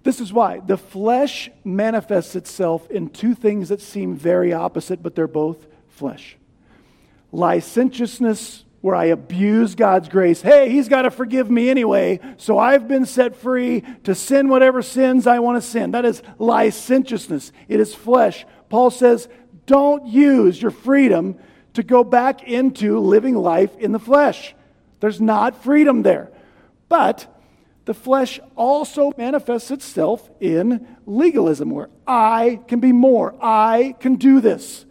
This 0.07 0.21
is 0.21 0.33
why 0.33 0.61
the 0.61 0.77
flesh 0.77 1.51
manifests 1.65 2.37
itself 2.37 2.89
in 2.93 3.09
two 3.09 3.35
things 3.35 3.71
that 3.71 3.81
seem 3.81 4.15
very 4.15 4.53
opposite, 4.53 5.03
but 5.03 5.17
they're 5.17 5.27
both 5.27 5.67
flesh 5.89 6.37
licentiousness 7.33 8.65
where 8.83 8.95
I 8.95 9.07
abuse 9.07 9.75
God's 9.75 10.09
grace. 10.09 10.41
Hey, 10.41 10.71
He's 10.71 10.89
got 10.89 11.03
to 11.03 11.11
forgive 11.11 11.51
me 11.51 11.69
anyway, 11.69 12.21
so 12.37 12.57
I've 12.57 12.87
been 12.87 13.05
set 13.05 13.35
free 13.35 13.83
to 14.05 14.15
sin 14.15 14.49
whatever 14.49 14.81
sins 14.81 15.27
I 15.27 15.41
want 15.41 15.61
to 15.61 15.69
sin. 15.69 15.91
That 15.91 16.05
is 16.05 16.23
licentiousness, 16.39 17.51
it 17.67 17.81
is 17.81 17.93
flesh. 17.93 18.47
Paul 18.69 18.91
says, 18.91 19.29
don't 19.67 20.07
use 20.07 20.63
your 20.63 20.71
freedom 20.71 21.37
to 21.75 21.83
go 21.83 22.05
back 22.05 22.45
into 22.45 23.01
living 23.01 23.35
life 23.35 23.77
in 23.77 23.91
the 23.91 23.99
flesh. 23.99 24.55
There's 25.01 25.21
not 25.21 25.65
freedom 25.65 26.03
there. 26.03 26.31
But 26.89 27.27
the 27.87 27.95
flesh 27.95 28.41
also 28.57 29.13
manifests 29.17 29.71
itself 29.71 30.29
in 30.41 30.87
legalism, 31.07 31.71
where 31.71 31.89
I 32.07 32.61
can 32.67 32.81
be 32.81 32.93
more, 32.93 33.35
I 33.41 33.95
can 34.01 34.17
do 34.17 34.41
this. 34.41 34.85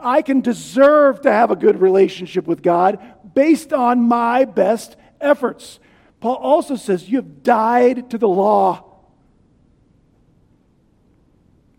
I 0.00 0.22
can 0.22 0.40
deserve 0.40 1.20
to 1.22 1.32
have 1.32 1.50
a 1.50 1.56
good 1.56 1.80
relationship 1.80 2.46
with 2.46 2.62
God 2.62 2.98
based 3.34 3.72
on 3.72 4.00
my 4.02 4.44
best 4.44 4.96
efforts. 5.20 5.80
Paul 6.20 6.36
also 6.36 6.76
says, 6.76 7.08
You 7.08 7.16
have 7.16 7.42
died 7.42 8.10
to 8.10 8.18
the 8.18 8.28
law. 8.28 8.88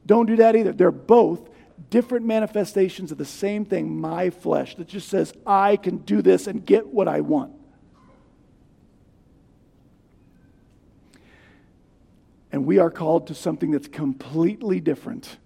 Don't 0.05 0.25
do 0.25 0.35
that 0.35 0.57
either. 0.57 0.73
They're 0.73 0.91
both 0.91 1.49
different 1.89 2.25
manifestations 2.25 3.13
of 3.13 3.17
the 3.17 3.25
same 3.25 3.63
thing, 3.63 3.99
my 3.99 4.29
flesh, 4.29 4.75
that 4.75 4.89
just 4.89 5.07
says, 5.07 5.33
I 5.47 5.77
can 5.77 5.99
do 5.99 6.21
this 6.21 6.47
and 6.47 6.65
get 6.65 6.87
what 6.87 7.07
I 7.07 7.21
want. 7.21 7.53
And 12.53 12.65
we 12.65 12.77
are 12.77 12.89
called 12.89 13.27
to 13.27 13.35
something 13.35 13.71
that's 13.71 13.89
completely 13.89 14.79
different 14.79 15.37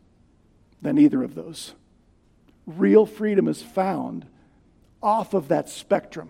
than 0.81 0.99
either 0.99 1.23
of 1.23 1.33
those 1.33 1.73
real 2.67 3.05
freedom 3.05 3.47
is 3.47 3.61
found 3.61 4.27
off 5.01 5.33
of 5.33 5.47
that 5.47 5.69
spectrum. 5.69 6.29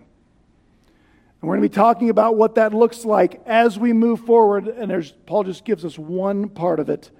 And 1.40 1.48
we're 1.48 1.56
going 1.56 1.68
to 1.68 1.68
be 1.68 1.74
talking 1.74 2.10
about 2.10 2.36
what 2.36 2.54
that 2.54 2.72
looks 2.72 3.04
like 3.04 3.42
as 3.44 3.78
we 3.78 3.92
move 3.92 4.20
forward. 4.20 4.68
And 4.68 4.90
there's, 4.90 5.12
Paul 5.26 5.44
just 5.44 5.64
gives 5.64 5.84
us 5.84 5.98
one 5.98 6.48
part 6.48 6.80
of 6.80 6.88
it 6.88 7.10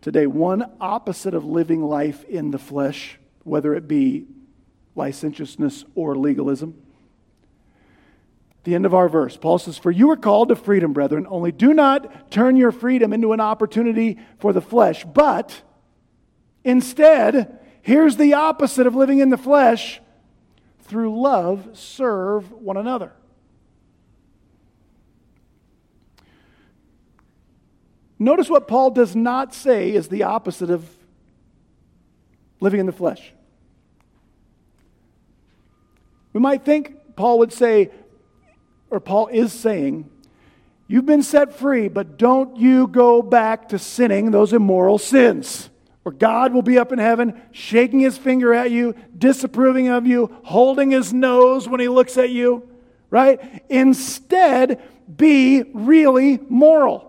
today, 0.00 0.26
one 0.26 0.70
opposite 0.80 1.34
of 1.34 1.44
living 1.44 1.82
life 1.82 2.24
in 2.24 2.50
the 2.50 2.58
flesh, 2.58 3.18
whether 3.42 3.74
it 3.74 3.86
be 3.86 4.26
licentiousness 4.94 5.84
or 5.94 6.16
legalism. 6.16 6.81
The 8.64 8.74
end 8.74 8.86
of 8.86 8.94
our 8.94 9.08
verse, 9.08 9.36
Paul 9.36 9.58
says, 9.58 9.78
For 9.78 9.90
you 9.90 10.10
are 10.10 10.16
called 10.16 10.50
to 10.50 10.56
freedom, 10.56 10.92
brethren, 10.92 11.26
only 11.28 11.50
do 11.50 11.74
not 11.74 12.30
turn 12.30 12.56
your 12.56 12.70
freedom 12.70 13.12
into 13.12 13.32
an 13.32 13.40
opportunity 13.40 14.18
for 14.38 14.52
the 14.52 14.60
flesh, 14.60 15.04
but 15.04 15.62
instead, 16.64 17.58
Here's 17.82 18.16
the 18.16 18.34
opposite 18.34 18.86
of 18.86 18.94
living 18.94 19.18
in 19.18 19.28
the 19.28 19.36
flesh 19.36 20.00
through 20.82 21.20
love, 21.20 21.70
serve 21.72 22.50
one 22.52 22.76
another. 22.76 23.12
Notice 28.20 28.48
what 28.48 28.68
Paul 28.68 28.92
does 28.92 29.16
not 29.16 29.52
say 29.52 29.90
is 29.90 30.08
the 30.08 30.22
opposite 30.22 30.70
of 30.70 30.88
living 32.60 32.78
in 32.78 32.86
the 32.86 32.92
flesh. 32.92 33.32
We 36.32 36.40
might 36.40 36.64
think 36.64 37.16
Paul 37.16 37.40
would 37.40 37.52
say, 37.52 37.90
or 38.92 39.00
Paul 39.00 39.28
is 39.28 39.52
saying, 39.52 40.08
You've 40.86 41.06
been 41.06 41.22
set 41.22 41.54
free, 41.54 41.88
but 41.88 42.18
don't 42.18 42.58
you 42.58 42.86
go 42.86 43.22
back 43.22 43.70
to 43.70 43.78
sinning 43.78 44.30
those 44.30 44.52
immoral 44.52 44.98
sins 44.98 45.70
Or 46.04 46.12
God 46.12 46.52
will 46.52 46.62
be 46.62 46.78
up 46.78 46.92
in 46.92 46.98
heaven, 46.98 47.40
shaking 47.52 48.00
his 48.00 48.18
finger 48.18 48.52
at 48.52 48.70
you, 48.70 48.94
disapproving 49.16 49.88
of 49.88 50.06
you, 50.06 50.30
holding 50.44 50.90
his 50.90 51.12
nose 51.12 51.66
when 51.66 51.80
he 51.80 51.88
looks 51.88 52.18
at 52.18 52.28
you, 52.28 52.68
right? 53.08 53.64
Instead, 53.70 54.82
be 55.16 55.62
really 55.72 56.38
moral. 56.50 57.08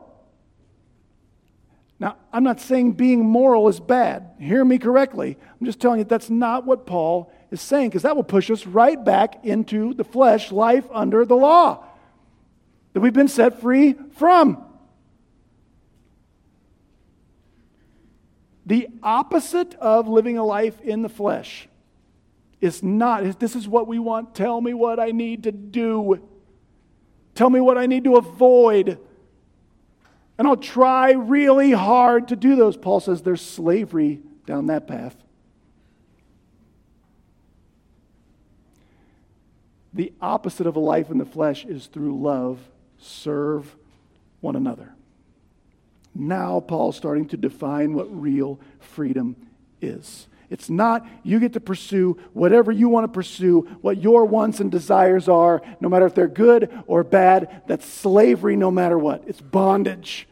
Now, 2.00 2.16
I'm 2.32 2.44
not 2.44 2.62
saying 2.62 2.94
being 2.94 3.26
moral 3.26 3.68
is 3.68 3.82
bad. 3.82 4.32
Hear 4.40 4.64
me 4.64 4.78
correctly. 4.78 5.38
I'm 5.60 5.66
just 5.66 5.82
telling 5.82 6.00
you 6.00 6.06
that's 6.06 6.30
not 6.30 6.66
what 6.66 6.86
Paul 6.86 7.34
is 7.54 7.62
saying, 7.62 7.90
because 7.90 8.02
that 8.02 8.16
will 8.16 8.24
push 8.24 8.50
us 8.52 8.66
right 8.66 9.02
back 9.04 9.46
into 9.46 9.94
the 9.94 10.04
flesh, 10.04 10.52
life 10.52 10.86
under 10.92 11.24
the 11.24 11.36
law 11.36 11.86
that 12.94 13.00
we've 13.00 13.14
been 13.14 13.28
set 13.28 13.62
free 13.62 13.96
from. 14.18 14.64
The 18.66 18.88
opposite 19.02 19.76
of 19.76 20.08
living 20.08 20.38
a 20.38 20.44
life 20.44 20.82
in 20.82 21.02
the 21.02 21.10
flesh 21.10 21.68
is 22.60 22.82
not, 22.82 23.40
this 23.40 23.56
is 23.56 23.68
what 23.68 23.88
we 23.88 24.00
want. 24.00 24.36
Tell 24.36 24.60
me 24.60 24.74
what 24.74 25.00
I 25.00 25.12
need 25.12 25.44
to 25.44 25.52
do. 25.52 26.28
Tell 27.36 27.50
me 27.50 27.60
what 27.60 27.78
I 27.78 27.86
need 27.86 28.06
to 28.06 28.16
avoid. 28.16 28.98
And 30.38 30.48
I'll 30.48 30.58
try 30.58 31.12
really 31.12 31.72
hard 31.72 32.30
to 32.30 32.36
do 32.36 32.56
those. 32.56 32.78
Paul 32.78 33.00
says 33.00 33.22
there's 33.22 33.42
slavery 33.42 34.22
down 34.46 34.68
that 34.68 34.88
path. 34.88 35.16
The 39.94 40.12
opposite 40.22 40.66
of 40.66 40.76
a 40.76 40.80
life 40.80 41.10
in 41.10 41.18
the 41.18 41.26
flesh 41.26 41.66
is 41.66 41.86
through 41.86 42.20
love, 42.20 42.60
serve 42.98 43.76
one 44.42 44.56
another. 44.56 44.94
Now, 46.16 46.60
Paul's 46.60 46.98
starting 46.98 47.28
to 47.30 47.38
define 47.38 47.94
what 47.94 48.08
real 48.10 48.60
freedom 48.80 49.36
is. 49.82 50.28
It's 50.50 50.70
not 50.70 51.06
you 51.24 51.40
get 51.40 51.54
to 51.54 51.60
pursue 51.60 52.20
whatever 52.34 52.72
you 52.72 52.88
want 52.88 53.06
to 53.06 53.08
pursue, 53.08 53.62
what 53.82 53.98
your 53.98 54.26
wants 54.26 54.60
and 54.60 54.72
desires 54.72 55.28
are, 55.28 55.62
no 55.80 55.90
matter 55.90 56.06
if 56.06 56.14
they're 56.14 56.28
good 56.28 56.70
or 56.86 57.04
bad. 57.04 57.64
That's 57.68 57.88
slavery 57.88 58.56
no 58.56 58.70
matter 58.70 58.98
what, 58.98 59.24
it's 59.26 59.42
bondage. 59.42 60.28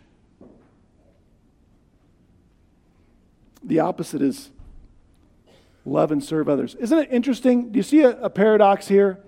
The 3.63 3.79
opposite 3.79 4.21
is 4.21 4.51
love 5.85 6.11
and 6.11 6.23
serve 6.23 6.49
others. 6.49 6.75
Isn't 6.75 6.97
it 6.97 7.09
interesting? 7.11 7.71
Do 7.71 7.77
you 7.77 7.83
see 7.83 8.01
a, 8.01 8.09
a 8.21 8.29
paradox 8.29 8.87
here? 8.87 9.19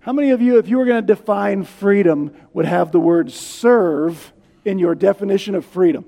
How 0.00 0.12
many 0.12 0.30
of 0.30 0.40
you, 0.40 0.58
if 0.58 0.68
you 0.68 0.78
were 0.78 0.86
going 0.86 1.06
to 1.06 1.14
define 1.14 1.64
freedom, 1.64 2.34
would 2.52 2.66
have 2.66 2.90
the 2.90 3.00
word 3.00 3.30
serve 3.30 4.32
in 4.64 4.78
your 4.78 4.94
definition 4.94 5.54
of 5.54 5.64
freedom. 5.64 6.04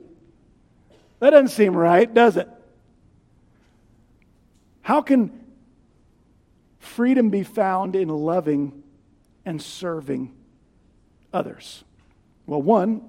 That 1.21 1.31
doesn't 1.31 1.49
seem 1.49 1.77
right, 1.77 2.13
does 2.13 2.37
it? 2.37 2.49
How 4.83 5.01
can 5.01 5.31
freedom 6.79 7.31
be 7.31 7.45
found 7.45 7.95
in 7.95 8.09
loving 8.09 8.83
and 9.45 9.63
serving 9.63 10.35
others? 11.33 11.85
Well, 12.47 12.61
one, 12.61 13.01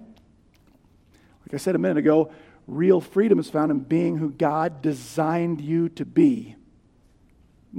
like 1.45 1.53
I 1.53 1.57
said 1.57 1.75
a 1.75 1.79
minute 1.79 1.97
ago, 1.97 2.31
real 2.67 3.01
freedom 3.01 3.39
is 3.39 3.49
found 3.49 3.71
in 3.71 3.79
being 3.79 4.17
who 4.17 4.29
God 4.29 4.81
designed 4.81 5.59
you 5.59 5.89
to 5.89 6.05
be, 6.05 6.55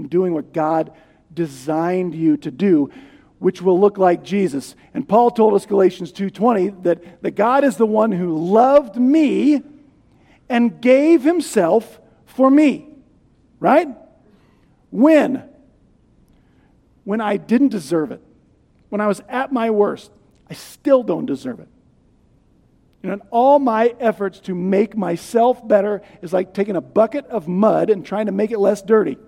doing 0.09 0.35
what 0.35 0.53
God 0.53 0.93
designed 1.35 2.15
you 2.15 2.37
to 2.39 2.51
do, 2.51 2.91
which 3.39 3.61
will 3.61 3.79
look 3.79 3.99
like 3.99 4.23
Jesus. 4.23 4.75
And 4.95 5.09
Paul 5.09 5.31
told 5.31 5.55
us 5.55 5.67
Galatians 5.67 6.13
2:20 6.13 6.83
that, 6.85 7.23
that 7.23 7.33
God 7.33 7.65
is 7.65 7.77
the 7.77 7.87
one 7.87 8.13
who 8.13 8.37
loved 8.37 8.97
me 8.97 9.63
and 10.49 10.81
gave 10.81 11.23
himself 11.23 11.99
for 12.27 12.51
me. 12.51 12.89
Right? 13.61 13.89
When? 14.91 15.43
When 17.05 17.21
I 17.21 17.37
didn't 17.37 17.69
deserve 17.69 18.13
it. 18.13 18.23
When 18.89 19.01
I 19.01 19.07
was 19.07 19.23
at 19.29 19.53
my 19.53 19.71
worst. 19.71 20.11
I 20.49 20.55
still 20.55 21.03
don't 21.03 21.27
deserve 21.27 21.61
it. 21.61 21.69
And 23.03 23.21
all 23.31 23.59
my 23.59 23.95
efforts 24.01 24.41
to 24.41 24.55
make 24.55 24.97
myself 24.97 25.67
better 25.67 26.01
is 26.23 26.33
like 26.33 26.55
taking 26.55 26.75
a 26.75 26.81
bucket 26.81 27.27
of 27.27 27.47
mud 27.47 27.91
and 27.91 28.05
trying 28.05 28.27
to 28.27 28.33
make 28.33 28.51
it 28.51 28.59
less 28.59 28.81
dirty. 28.81 29.19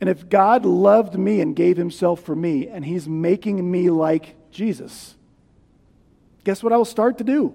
And 0.00 0.08
if 0.08 0.28
God 0.28 0.64
loved 0.64 1.18
me 1.18 1.40
and 1.40 1.56
gave 1.56 1.76
himself 1.76 2.20
for 2.20 2.36
me, 2.36 2.68
and 2.68 2.84
he's 2.84 3.08
making 3.08 3.68
me 3.68 3.90
like 3.90 4.36
Jesus, 4.50 5.16
guess 6.44 6.62
what 6.62 6.72
I 6.72 6.76
will 6.76 6.84
start 6.84 7.18
to 7.18 7.24
do? 7.24 7.54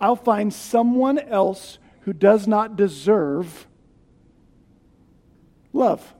I'll 0.00 0.16
find 0.16 0.52
someone 0.52 1.18
else 1.18 1.78
who 2.00 2.12
does 2.12 2.46
not 2.46 2.76
deserve 2.76 3.66
love 5.72 6.14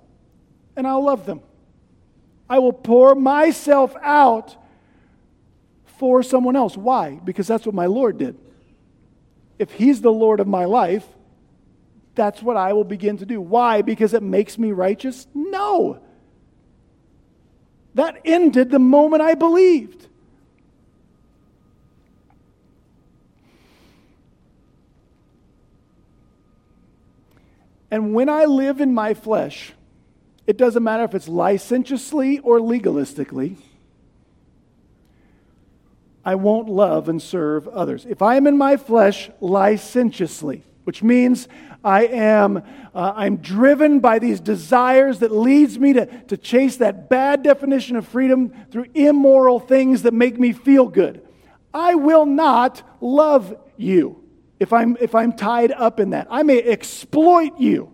and 0.76 0.86
I'll 0.86 1.02
love 1.02 1.26
them. 1.26 1.40
I 2.48 2.60
will 2.60 2.72
pour 2.72 3.14
myself 3.14 3.94
out 4.00 4.56
for 5.98 6.22
someone 6.22 6.56
else. 6.56 6.76
Why? 6.76 7.20
Because 7.24 7.46
that's 7.46 7.66
what 7.66 7.74
my 7.74 7.86
Lord 7.86 8.16
did. 8.16 8.38
If 9.58 9.72
He's 9.72 10.00
the 10.00 10.12
Lord 10.12 10.40
of 10.40 10.46
my 10.46 10.64
life, 10.64 11.04
that's 12.18 12.42
what 12.42 12.56
I 12.56 12.72
will 12.74 12.84
begin 12.84 13.16
to 13.18 13.24
do. 13.24 13.40
Why? 13.40 13.80
Because 13.80 14.12
it 14.12 14.22
makes 14.22 14.58
me 14.58 14.72
righteous? 14.72 15.28
No. 15.32 16.00
That 17.94 18.20
ended 18.24 18.70
the 18.70 18.80
moment 18.80 19.22
I 19.22 19.34
believed. 19.34 20.08
And 27.90 28.14
when 28.14 28.28
I 28.28 28.44
live 28.44 28.80
in 28.80 28.92
my 28.92 29.14
flesh, 29.14 29.72
it 30.46 30.58
doesn't 30.58 30.82
matter 30.82 31.04
if 31.04 31.14
it's 31.14 31.28
licentiously 31.28 32.40
or 32.40 32.58
legalistically. 32.58 33.56
I 36.24 36.34
won't 36.34 36.68
love 36.68 37.08
and 37.08 37.22
serve 37.22 37.68
others. 37.68 38.04
If 38.04 38.22
I 38.22 38.36
am 38.36 38.46
in 38.46 38.58
my 38.58 38.76
flesh 38.76 39.30
licentiously, 39.40 40.64
which 40.88 41.02
means 41.02 41.48
I 41.84 42.06
am 42.06 42.56
uh, 42.94 43.12
I'm 43.14 43.36
driven 43.36 44.00
by 44.00 44.18
these 44.18 44.40
desires 44.40 45.18
that 45.18 45.30
leads 45.30 45.78
me 45.78 45.92
to, 45.92 46.06
to 46.06 46.38
chase 46.38 46.78
that 46.78 47.10
bad 47.10 47.42
definition 47.42 47.94
of 47.96 48.08
freedom 48.08 48.54
through 48.70 48.86
immoral 48.94 49.60
things 49.60 50.04
that 50.04 50.14
make 50.14 50.40
me 50.40 50.54
feel 50.54 50.88
good. 50.88 51.20
I 51.74 51.94
will 51.94 52.24
not 52.24 52.82
love 53.02 53.54
you 53.76 54.24
if 54.58 54.72
I'm 54.72 54.96
if 54.98 55.14
I'm 55.14 55.34
tied 55.34 55.72
up 55.72 56.00
in 56.00 56.08
that. 56.10 56.26
I 56.30 56.42
may 56.42 56.62
exploit 56.62 57.58
you. 57.58 57.92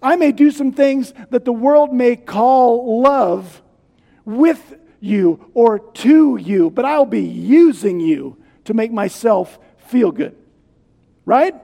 I 0.00 0.14
may 0.14 0.30
do 0.30 0.52
some 0.52 0.70
things 0.70 1.12
that 1.30 1.44
the 1.44 1.52
world 1.52 1.92
may 1.92 2.14
call 2.14 3.02
love 3.02 3.62
with 4.24 4.76
you 5.00 5.50
or 5.54 5.80
to 5.80 6.36
you, 6.36 6.70
but 6.70 6.84
I'll 6.84 7.04
be 7.04 7.24
using 7.24 7.98
you 7.98 8.36
to 8.66 8.74
make 8.74 8.92
myself 8.92 9.58
feel 9.88 10.12
good. 10.12 10.36
Right? 11.24 11.54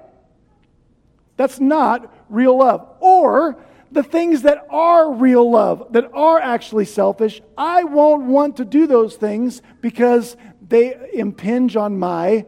That's 1.37 1.61
not 1.61 2.15
real 2.29 2.59
love. 2.59 2.89
Or 3.01 3.57
the 3.91 4.03
things 4.03 4.43
that 4.43 4.67
are 4.71 5.13
real 5.13 5.51
love, 5.51 5.93
that 5.93 6.11
are 6.13 6.39
actually 6.39 6.85
selfish, 6.85 7.41
I 7.57 7.85
won't 7.85 8.25
want 8.25 8.59
to 8.59 8.65
do 8.65 8.87
those 8.87 9.17
things 9.17 9.63
because 9.81 10.37
they 10.67 11.11
impinge 11.15 11.77
on 11.77 11.99
my 11.99 12.45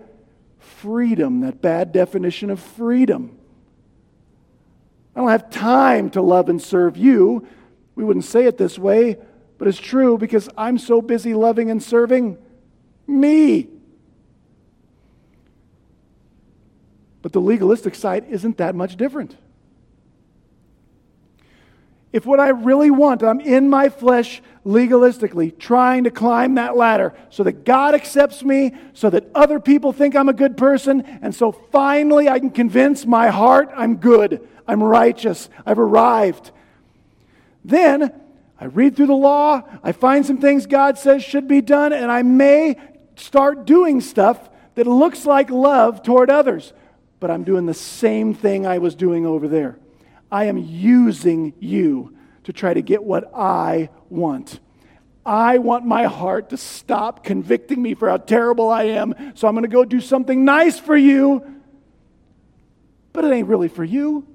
freedom, 0.58 1.40
that 1.40 1.62
bad 1.62 1.92
definition 1.92 2.50
of 2.50 2.60
freedom. 2.60 3.38
I 5.14 5.20
don't 5.20 5.30
have 5.30 5.50
time 5.50 6.10
to 6.10 6.22
love 6.22 6.48
and 6.48 6.60
serve 6.60 6.96
you. 6.96 7.46
We 7.94 8.04
wouldn't 8.04 8.24
say 8.24 8.44
it 8.44 8.58
this 8.58 8.78
way, 8.78 9.16
but 9.58 9.68
it's 9.68 9.78
true 9.78 10.18
because 10.18 10.48
I'm 10.56 10.78
so 10.78 11.02
busy 11.02 11.34
loving 11.34 11.70
and 11.70 11.82
serving 11.82 12.38
me. 13.06 13.68
But 17.22 17.32
the 17.32 17.40
legalistic 17.40 17.94
side 17.94 18.26
isn't 18.30 18.58
that 18.58 18.74
much 18.74 18.96
different. 18.96 19.36
If 22.12 22.26
what 22.26 22.40
I 22.40 22.48
really 22.48 22.90
want, 22.90 23.22
I'm 23.22 23.40
in 23.40 23.68
my 23.68 23.88
flesh 23.88 24.42
legalistically, 24.66 25.56
trying 25.58 26.04
to 26.04 26.10
climb 26.10 26.56
that 26.56 26.76
ladder 26.76 27.14
so 27.30 27.44
that 27.44 27.64
God 27.64 27.94
accepts 27.94 28.42
me, 28.42 28.74
so 28.94 29.10
that 29.10 29.28
other 29.34 29.60
people 29.60 29.92
think 29.92 30.16
I'm 30.16 30.28
a 30.28 30.34
good 30.34 30.56
person, 30.56 31.02
and 31.22 31.34
so 31.34 31.52
finally 31.52 32.28
I 32.28 32.40
can 32.40 32.50
convince 32.50 33.06
my 33.06 33.28
heart 33.28 33.70
I'm 33.76 33.96
good. 33.96 34.46
I'm 34.66 34.82
righteous. 34.82 35.48
I've 35.64 35.78
arrived. 35.78 36.50
Then 37.64 38.12
I 38.58 38.66
read 38.66 38.96
through 38.96 39.06
the 39.06 39.14
law, 39.14 39.62
I 39.82 39.92
find 39.92 40.26
some 40.26 40.38
things 40.38 40.66
God 40.66 40.98
says 40.98 41.22
should 41.22 41.48
be 41.48 41.60
done, 41.60 41.92
and 41.92 42.10
I 42.10 42.22
may 42.22 42.76
start 43.16 43.66
doing 43.66 44.00
stuff 44.00 44.50
that 44.74 44.86
looks 44.86 45.26
like 45.26 45.50
love 45.50 46.02
toward 46.02 46.28
others, 46.28 46.72
but 47.20 47.30
I'm 47.30 47.44
doing 47.44 47.66
the 47.66 47.74
same 47.74 48.34
thing 48.34 48.66
I 48.66 48.78
was 48.78 48.94
doing 48.94 49.26
over 49.26 49.46
there. 49.46 49.78
I 50.32 50.46
am 50.46 50.58
using 50.58 51.52
you 51.60 52.16
to 52.44 52.52
try 52.52 52.72
to 52.74 52.82
get 52.82 53.04
what 53.04 53.30
I 53.34 53.90
want. 54.08 54.58
I 55.24 55.58
want 55.58 55.84
my 55.84 56.04
heart 56.04 56.50
to 56.50 56.56
stop 56.56 57.22
convicting 57.22 57.80
me 57.80 57.94
for 57.94 58.08
how 58.08 58.16
terrible 58.16 58.70
I 58.70 58.84
am, 58.84 59.14
so 59.34 59.46
I'm 59.46 59.54
going 59.54 59.64
to 59.64 59.68
go 59.68 59.84
do 59.84 60.00
something 60.00 60.44
nice 60.44 60.80
for 60.80 60.96
you, 60.96 61.44
but 63.12 63.24
it 63.24 63.32
ain't 63.32 63.48
really 63.48 63.68
for 63.68 63.84
you 63.84 64.26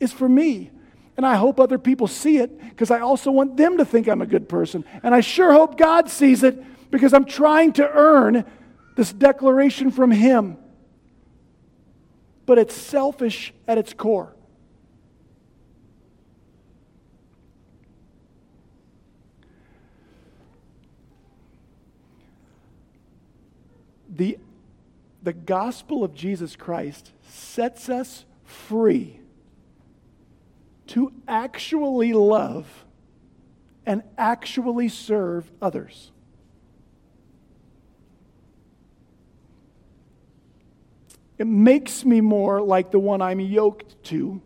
It's 0.00 0.12
for 0.12 0.28
me. 0.28 0.70
And 1.16 1.24
I 1.24 1.36
hope 1.36 1.60
other 1.60 1.78
people 1.78 2.08
see 2.08 2.38
it 2.38 2.58
because 2.70 2.90
I 2.90 3.00
also 3.00 3.30
want 3.30 3.56
them 3.56 3.78
to 3.78 3.84
think 3.84 4.08
I'm 4.08 4.22
a 4.22 4.26
good 4.26 4.48
person. 4.48 4.84
And 5.04 5.14
I 5.14 5.20
sure 5.20 5.52
hope 5.52 5.78
God 5.78 6.08
sees 6.08 6.42
it 6.42 6.60
because 6.90 7.12
I'm 7.12 7.24
trying 7.24 7.74
to 7.74 7.88
earn 7.88 8.44
this 8.96 9.12
declaration 9.12 9.92
from 9.92 10.10
Him. 10.10 10.56
But 12.46 12.58
it's 12.58 12.74
selfish 12.74 13.52
at 13.66 13.78
its 13.78 13.94
core. 13.94 14.34
The, 24.14 24.38
the 25.22 25.32
gospel 25.32 26.04
of 26.04 26.14
Jesus 26.14 26.54
Christ 26.54 27.12
sets 27.28 27.88
us 27.88 28.26
free 28.44 29.20
to 30.88 31.12
actually 31.26 32.12
love 32.12 32.84
and 33.86 34.02
actually 34.18 34.88
serve 34.88 35.50
others. 35.62 36.11
It 41.42 41.48
makes 41.48 42.04
me 42.04 42.20
more 42.20 42.62
like 42.62 42.92
the 42.92 43.00
one 43.00 43.20
I'm 43.20 43.40
yoked 43.40 44.00
to. 44.04 44.40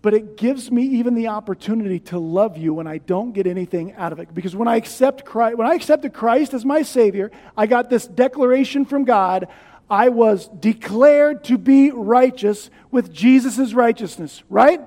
But 0.00 0.14
it 0.14 0.38
gives 0.38 0.70
me 0.70 0.84
even 0.84 1.14
the 1.14 1.28
opportunity 1.28 2.00
to 2.00 2.18
love 2.18 2.56
you 2.56 2.72
when 2.72 2.86
I 2.86 2.96
don't 2.96 3.32
get 3.32 3.46
anything 3.46 3.92
out 3.92 4.10
of 4.10 4.20
it. 4.20 4.34
Because 4.34 4.56
when 4.56 4.68
I 4.68 4.76
accept 4.76 5.26
Christ, 5.26 5.58
when 5.58 5.66
I 5.66 5.74
accepted 5.74 6.14
Christ 6.14 6.54
as 6.54 6.64
my 6.64 6.80
Savior, 6.80 7.30
I 7.58 7.66
got 7.66 7.90
this 7.90 8.06
declaration 8.06 8.86
from 8.86 9.04
God 9.04 9.48
I 9.90 10.08
was 10.08 10.48
declared 10.48 11.44
to 11.44 11.58
be 11.58 11.90
righteous 11.90 12.70
with 12.90 13.12
Jesus' 13.12 13.74
righteousness, 13.74 14.42
right? 14.48 14.80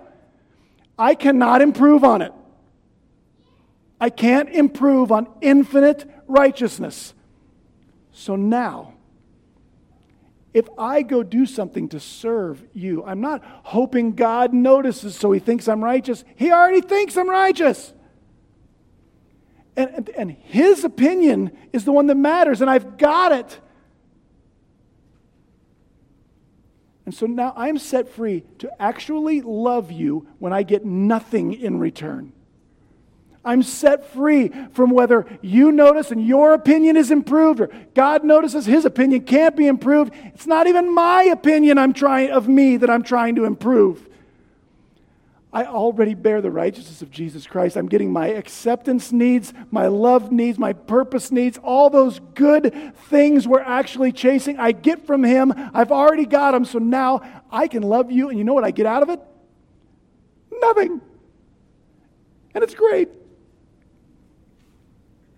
I 0.97 1.13
cannot 1.13 1.61
improve 1.61 2.03
on 2.03 2.24
it. 2.24 2.34
I 4.01 4.09
can't 4.09 4.49
improve 4.49 5.11
on 5.11 5.28
infinite 5.41 6.09
righteousness. 6.26 7.13
So 8.18 8.36
now, 8.36 8.95
if 10.51 10.68
I 10.76 11.03
go 11.03 11.22
do 11.22 11.45
something 11.45 11.88
to 11.89 11.99
serve 11.99 12.63
you, 12.74 13.03
I'm 13.05 13.22
not 13.22 13.43
hoping 13.45 14.13
God 14.13 14.55
notices 14.55 15.15
so 15.15 15.32
he 15.32 15.39
thinks 15.39 15.68
I'm 15.68 15.84
righteous. 15.84 16.24
He 16.36 16.51
already 16.51 16.82
thinks 16.82 17.15
I'm 17.15 17.30
righteous. 17.30 17.93
And, 19.76 19.91
and, 19.91 20.09
and 20.09 20.32
his 20.32 20.84
opinion 20.84 21.55
is 21.72 21.86
the 21.86 21.91
one 21.91 22.07
that 22.07 22.15
matters, 22.15 22.59
and 22.59 22.72
I've 22.72 22.97
got 22.97 23.34
it. 23.34 23.59
And 27.05 27.13
so 27.13 27.28
now 27.28 27.53
I'm 27.55 27.78
set 27.78 28.09
free 28.09 28.43
to 28.57 28.82
actually 28.82 29.41
love 29.41 29.91
you 29.91 30.28
when 30.39 30.53
I 30.53 30.63
get 30.63 30.84
nothing 30.84 31.53
in 31.53 31.78
return. 31.78 32.34
I'm 33.48 33.64
set 33.64 34.12
free 34.12 34.52
from 34.74 34.91
whether 34.91 35.26
you 35.41 35.72
notice 35.72 36.12
and 36.12 36.28
your 36.28 36.54
opinion 36.54 36.98
is 36.98 37.12
improved 37.12 37.62
or 37.62 37.70
God 37.95 38.26
notices 38.26 38.66
his 38.66 38.84
opinion 38.84 39.22
can't 39.22 39.56
be 39.56 39.68
improved. 39.68 40.14
It's 40.34 40.45
not 40.45 40.68
even 40.68 40.93
my 40.93 41.24
opinion 41.24 41.78
I'm 41.78 41.93
trying 41.93 42.30
of 42.32 42.50
me 42.50 42.76
that 42.76 42.89
I'm 42.89 43.04
trying 43.04 43.36
to 43.36 43.45
improve. 43.45 44.06
I 45.54 45.64
already 45.64 46.14
bear 46.14 46.41
the 46.41 46.52
righteousness 46.52 47.02
of 47.02 47.10
Jesus 47.10 47.48
Christ. 47.48 47.78
I'm 47.78 47.88
getting 47.88 48.12
my 48.12 48.28
acceptance 48.28 49.14
needs, 49.14 49.54
my 49.72 49.88
love 49.88 50.30
needs, 50.30 50.60
my 50.60 50.74
purpose 50.74 51.32
needs, 51.32 51.58
all 51.58 51.89
those 51.89 52.20
good 52.36 52.93
things 53.10 53.48
we're 53.48 53.62
actually 53.62 54.12
chasing. 54.12 54.60
I 54.60 54.74
get 54.74 55.08
from 55.08 55.24
Him. 55.24 55.54
I've 55.74 55.93
already 55.93 56.26
got 56.26 56.52
them. 56.52 56.66
So 56.66 56.80
now 56.80 57.22
I 57.50 57.70
can 57.70 57.82
love 57.82 58.12
you. 58.12 58.28
And 58.28 58.38
you 58.38 58.43
know 58.43 58.54
what 58.54 58.66
I 58.66 58.72
get 58.72 58.86
out 58.86 59.04
of 59.04 59.10
it? 59.10 59.22
Nothing. 60.52 61.00
And 62.54 62.64
it's 62.64 62.76
great. 62.76 63.10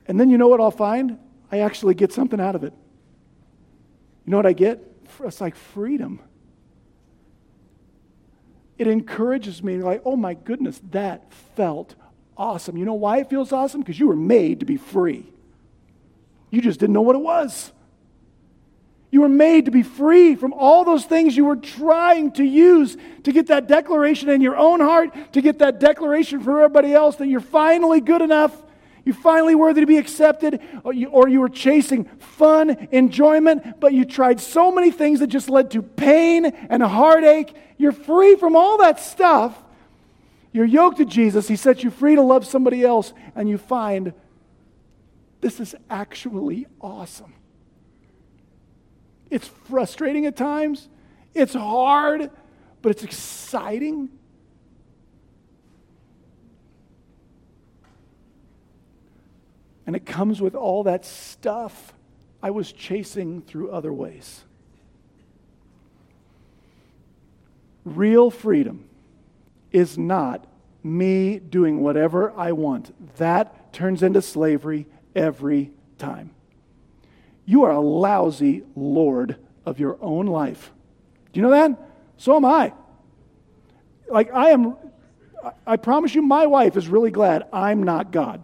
And 0.09 0.19
then 0.19 0.29
you 0.29 0.37
know 0.37 0.49
what 0.49 0.59
I'll 0.59 0.71
find? 0.71 1.17
I 1.49 1.59
actually 1.59 1.93
get 1.93 2.11
something 2.11 2.41
out 2.41 2.55
of 2.55 2.65
it. 2.65 2.73
You 4.25 4.31
know 4.31 4.37
what 4.37 4.45
I 4.45 4.53
get? 4.53 4.83
It's 5.23 5.39
like 5.39 5.55
freedom 5.55 6.19
it 8.79 8.87
encourages 8.87 9.61
me, 9.61 9.77
like, 9.79 10.01
oh 10.05 10.15
my 10.15 10.33
goodness, 10.33 10.81
that 10.91 11.31
felt 11.55 11.95
awesome. 12.37 12.77
You 12.77 12.85
know 12.85 12.93
why 12.93 13.17
it 13.17 13.29
feels 13.29 13.51
awesome? 13.51 13.81
Because 13.81 13.99
you 13.99 14.07
were 14.07 14.15
made 14.15 14.61
to 14.61 14.65
be 14.65 14.77
free. 14.77 15.25
You 16.49 16.61
just 16.61 16.79
didn't 16.79 16.93
know 16.93 17.01
what 17.01 17.17
it 17.17 17.21
was. 17.21 17.73
You 19.11 19.21
were 19.21 19.29
made 19.29 19.65
to 19.65 19.71
be 19.71 19.83
free 19.83 20.35
from 20.35 20.53
all 20.53 20.85
those 20.85 21.03
things 21.03 21.35
you 21.35 21.43
were 21.43 21.57
trying 21.57 22.31
to 22.33 22.43
use 22.43 22.95
to 23.23 23.33
get 23.33 23.47
that 23.47 23.67
declaration 23.67 24.29
in 24.29 24.39
your 24.39 24.55
own 24.55 24.79
heart, 24.79 25.33
to 25.33 25.41
get 25.41 25.59
that 25.59 25.79
declaration 25.79 26.39
for 26.39 26.61
everybody 26.61 26.93
else 26.93 27.17
that 27.17 27.27
you're 27.27 27.41
finally 27.41 27.99
good 27.99 28.21
enough, 28.21 28.55
you're 29.09 29.13
finally 29.13 29.55
worthy 29.55 29.81
to 29.81 29.87
be 29.87 29.97
accepted, 29.97 30.61
or 30.83 30.93
you, 30.93 31.07
or 31.07 31.27
you 31.27 31.41
were 31.41 31.49
chasing 31.49 32.05
fun, 32.05 32.87
enjoyment, 32.91 33.79
but 33.79 33.93
you 33.93 34.05
tried 34.05 34.39
so 34.39 34.71
many 34.71 34.91
things 34.91 35.19
that 35.19 35.27
just 35.27 35.49
led 35.49 35.71
to 35.71 35.81
pain 35.81 36.45
and 36.45 36.83
heartache 36.83 37.55
you're 37.79 37.93
free 37.93 38.35
from 38.35 38.55
all 38.57 38.77
that 38.79 38.99
stuff. 38.99 39.57
You're 40.51 40.65
yoked 40.65 40.97
to 40.97 41.05
Jesus. 41.05 41.47
He 41.47 41.55
sets 41.55 41.81
you 41.81 41.89
free 41.89 42.15
to 42.15 42.21
love 42.21 42.45
somebody 42.45 42.83
else, 42.83 43.13
and 43.35 43.49
you 43.49 43.57
find 43.57 44.13
this 45.39 45.61
is 45.61 45.73
actually 45.89 46.67
awesome. 46.81 47.33
It's 49.29 49.47
frustrating 49.47 50.25
at 50.25 50.35
times, 50.35 50.89
it's 51.33 51.53
hard, 51.53 52.29
but 52.81 52.89
it's 52.89 53.03
exciting. 53.03 54.09
And 59.89 59.95
it 59.95 60.05
comes 60.05 60.39
with 60.39 60.53
all 60.53 60.83
that 60.83 61.03
stuff 61.03 61.95
I 62.43 62.51
was 62.51 62.71
chasing 62.71 63.41
through 63.41 63.71
other 63.71 63.91
ways. 63.91 64.43
Real 67.83 68.29
freedom 68.29 68.87
is 69.71 69.97
not 69.97 70.45
me 70.83 71.39
doing 71.39 71.81
whatever 71.81 72.31
I 72.37 72.51
want. 72.51 73.15
That 73.17 73.73
turns 73.73 74.03
into 74.03 74.21
slavery 74.21 74.85
every 75.15 75.71
time. 75.97 76.35
You 77.47 77.63
are 77.63 77.71
a 77.71 77.81
lousy 77.81 78.61
Lord 78.75 79.37
of 79.65 79.79
your 79.79 79.97
own 80.01 80.27
life. 80.27 80.71
Do 81.33 81.39
you 81.39 81.47
know 81.47 81.49
that? 81.49 81.89
So 82.17 82.35
am 82.35 82.45
I. 82.45 82.73
Like, 84.07 84.31
I 84.31 84.51
am, 84.51 84.75
I 85.65 85.77
promise 85.77 86.13
you, 86.13 86.21
my 86.21 86.45
wife 86.45 86.77
is 86.77 86.87
really 86.87 87.09
glad 87.09 87.47
I'm 87.51 87.81
not 87.81 88.11
God. 88.11 88.43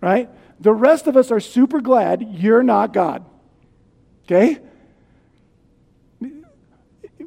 Right? 0.00 0.28
The 0.60 0.72
rest 0.72 1.06
of 1.06 1.16
us 1.16 1.30
are 1.30 1.40
super 1.40 1.80
glad 1.80 2.22
you're 2.22 2.62
not 2.62 2.92
God. 2.92 3.24
Okay? 4.24 4.60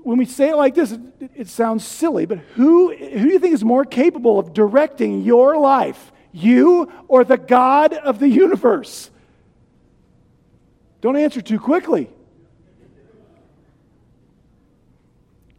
when 0.03 0.17
we 0.17 0.25
say 0.25 0.49
it 0.49 0.55
like 0.55 0.75
this, 0.75 0.91
it, 0.91 1.01
it 1.35 1.47
sounds 1.47 1.85
silly, 1.85 2.25
but 2.25 2.37
who, 2.55 2.93
who 2.93 3.23
do 3.23 3.29
you 3.29 3.39
think 3.39 3.53
is 3.53 3.63
more 3.63 3.85
capable 3.85 4.37
of 4.37 4.53
directing 4.53 5.21
your 5.21 5.57
life? 5.57 6.11
You 6.33 6.91
or 7.07 7.23
the 7.23 7.37
God 7.37 7.93
of 7.93 8.19
the 8.19 8.27
universe? 8.27 9.09
Don't 11.01 11.15
answer 11.15 11.41
too 11.41 11.59
quickly. 11.59 12.09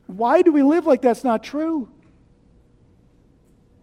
Why 0.07 0.43
do 0.43 0.53
we 0.53 0.63
live 0.63 0.87
like 0.87 1.01
that's 1.01 1.25
not 1.25 1.43
true? 1.43 1.89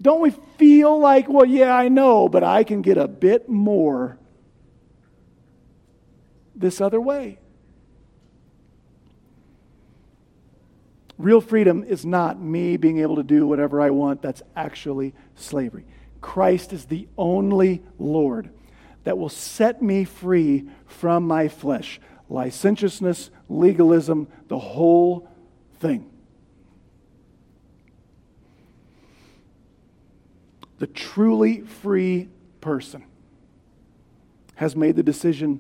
Don't 0.02 0.22
we 0.22 0.32
feel 0.58 1.00
like, 1.00 1.30
well, 1.30 1.46
yeah, 1.46 1.76
I 1.76 1.88
know, 1.88 2.28
but 2.28 2.44
I 2.44 2.64
can 2.64 2.82
get 2.82 2.98
a 2.98 3.08
bit 3.08 3.48
more 3.48 4.18
this 6.56 6.82
other 6.82 7.00
way? 7.00 7.38
Real 11.18 11.40
freedom 11.40 11.84
is 11.84 12.04
not 12.04 12.42
me 12.42 12.78
being 12.78 13.00
able 13.00 13.18
to 13.18 13.24
do 13.24 13.46
whatever 13.46 13.80
I 13.80 13.92
want. 13.92 14.24
That's 14.24 14.42
actually 14.56 15.14
slavery. 15.36 15.86
Christ 16.20 16.74
is 16.74 16.86
the 16.86 17.08
only 17.16 17.84
Lord 18.00 18.50
that 19.04 19.18
will 19.18 19.30
set 19.30 19.82
me 19.82 20.04
free 20.04 20.68
from 20.88 21.28
my 21.28 21.48
flesh. 21.48 22.00
Licentiousness, 22.28 23.30
legalism, 23.50 24.28
the 24.48 24.58
whole 24.58 25.30
thing. 25.80 26.11
The 30.82 30.88
truly 30.88 31.62
free 31.62 32.28
person 32.60 33.04
has 34.56 34.76
made 34.76 34.96
the 34.96 35.04
decision 35.04 35.60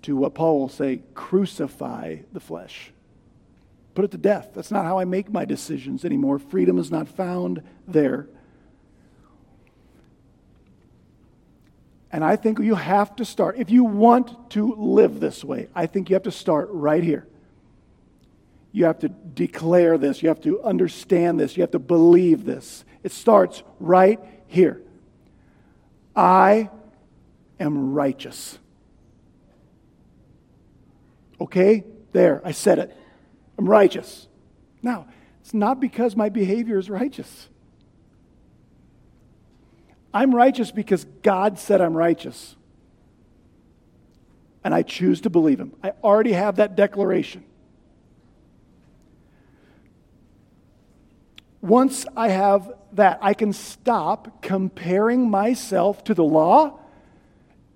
to 0.00 0.16
what 0.16 0.32
Paul 0.32 0.60
will 0.60 0.70
say 0.70 1.02
crucify 1.12 2.20
the 2.32 2.40
flesh. 2.40 2.90
Put 3.94 4.06
it 4.06 4.12
to 4.12 4.16
death. 4.16 4.52
That's 4.54 4.70
not 4.70 4.86
how 4.86 4.98
I 4.98 5.04
make 5.04 5.30
my 5.30 5.44
decisions 5.44 6.06
anymore. 6.06 6.38
Freedom 6.38 6.78
is 6.78 6.90
not 6.90 7.06
found 7.06 7.62
there. 7.86 8.28
And 12.10 12.24
I 12.24 12.36
think 12.36 12.58
you 12.58 12.76
have 12.76 13.14
to 13.16 13.26
start, 13.26 13.58
if 13.58 13.68
you 13.68 13.84
want 13.84 14.48
to 14.52 14.74
live 14.76 15.20
this 15.20 15.44
way, 15.44 15.68
I 15.74 15.84
think 15.84 16.08
you 16.08 16.14
have 16.14 16.22
to 16.22 16.32
start 16.32 16.70
right 16.70 17.04
here. 17.04 17.26
You 18.72 18.86
have 18.86 19.00
to 19.00 19.10
declare 19.10 19.98
this. 19.98 20.22
You 20.22 20.30
have 20.30 20.40
to 20.44 20.62
understand 20.62 21.38
this. 21.38 21.58
You 21.58 21.62
have 21.62 21.72
to 21.72 21.78
believe 21.78 22.46
this. 22.46 22.86
It 23.02 23.12
starts 23.12 23.62
right 23.78 24.18
here. 24.46 24.80
I 26.14 26.70
am 27.60 27.92
righteous. 27.92 28.58
Okay? 31.40 31.84
There, 32.12 32.40
I 32.44 32.52
said 32.52 32.78
it. 32.78 32.96
I'm 33.58 33.68
righteous. 33.68 34.26
Now, 34.82 35.06
it's 35.40 35.54
not 35.54 35.80
because 35.80 36.16
my 36.16 36.28
behavior 36.28 36.78
is 36.78 36.88
righteous. 36.88 37.48
I'm 40.12 40.34
righteous 40.34 40.70
because 40.70 41.04
God 41.22 41.58
said 41.58 41.80
I'm 41.80 41.96
righteous. 41.96 42.56
And 44.64 44.74
I 44.74 44.82
choose 44.82 45.20
to 45.22 45.30
believe 45.30 45.60
Him. 45.60 45.74
I 45.82 45.92
already 46.02 46.32
have 46.32 46.56
that 46.56 46.74
declaration. 46.74 47.44
Once 51.60 52.06
I 52.16 52.28
have 52.28 52.72
that, 52.96 53.18
I 53.22 53.34
can 53.34 53.52
stop 53.52 54.42
comparing 54.42 55.30
myself 55.30 56.04
to 56.04 56.14
the 56.14 56.24
law 56.24 56.78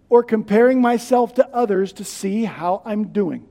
or 0.09 0.23
comparing 0.23 0.81
myself 0.81 1.35
to 1.35 1.49
others 1.49 1.93
to 1.95 2.05
see 2.05 2.45
how 2.45 2.83
I'm 2.85 3.09
doing. 3.09 3.47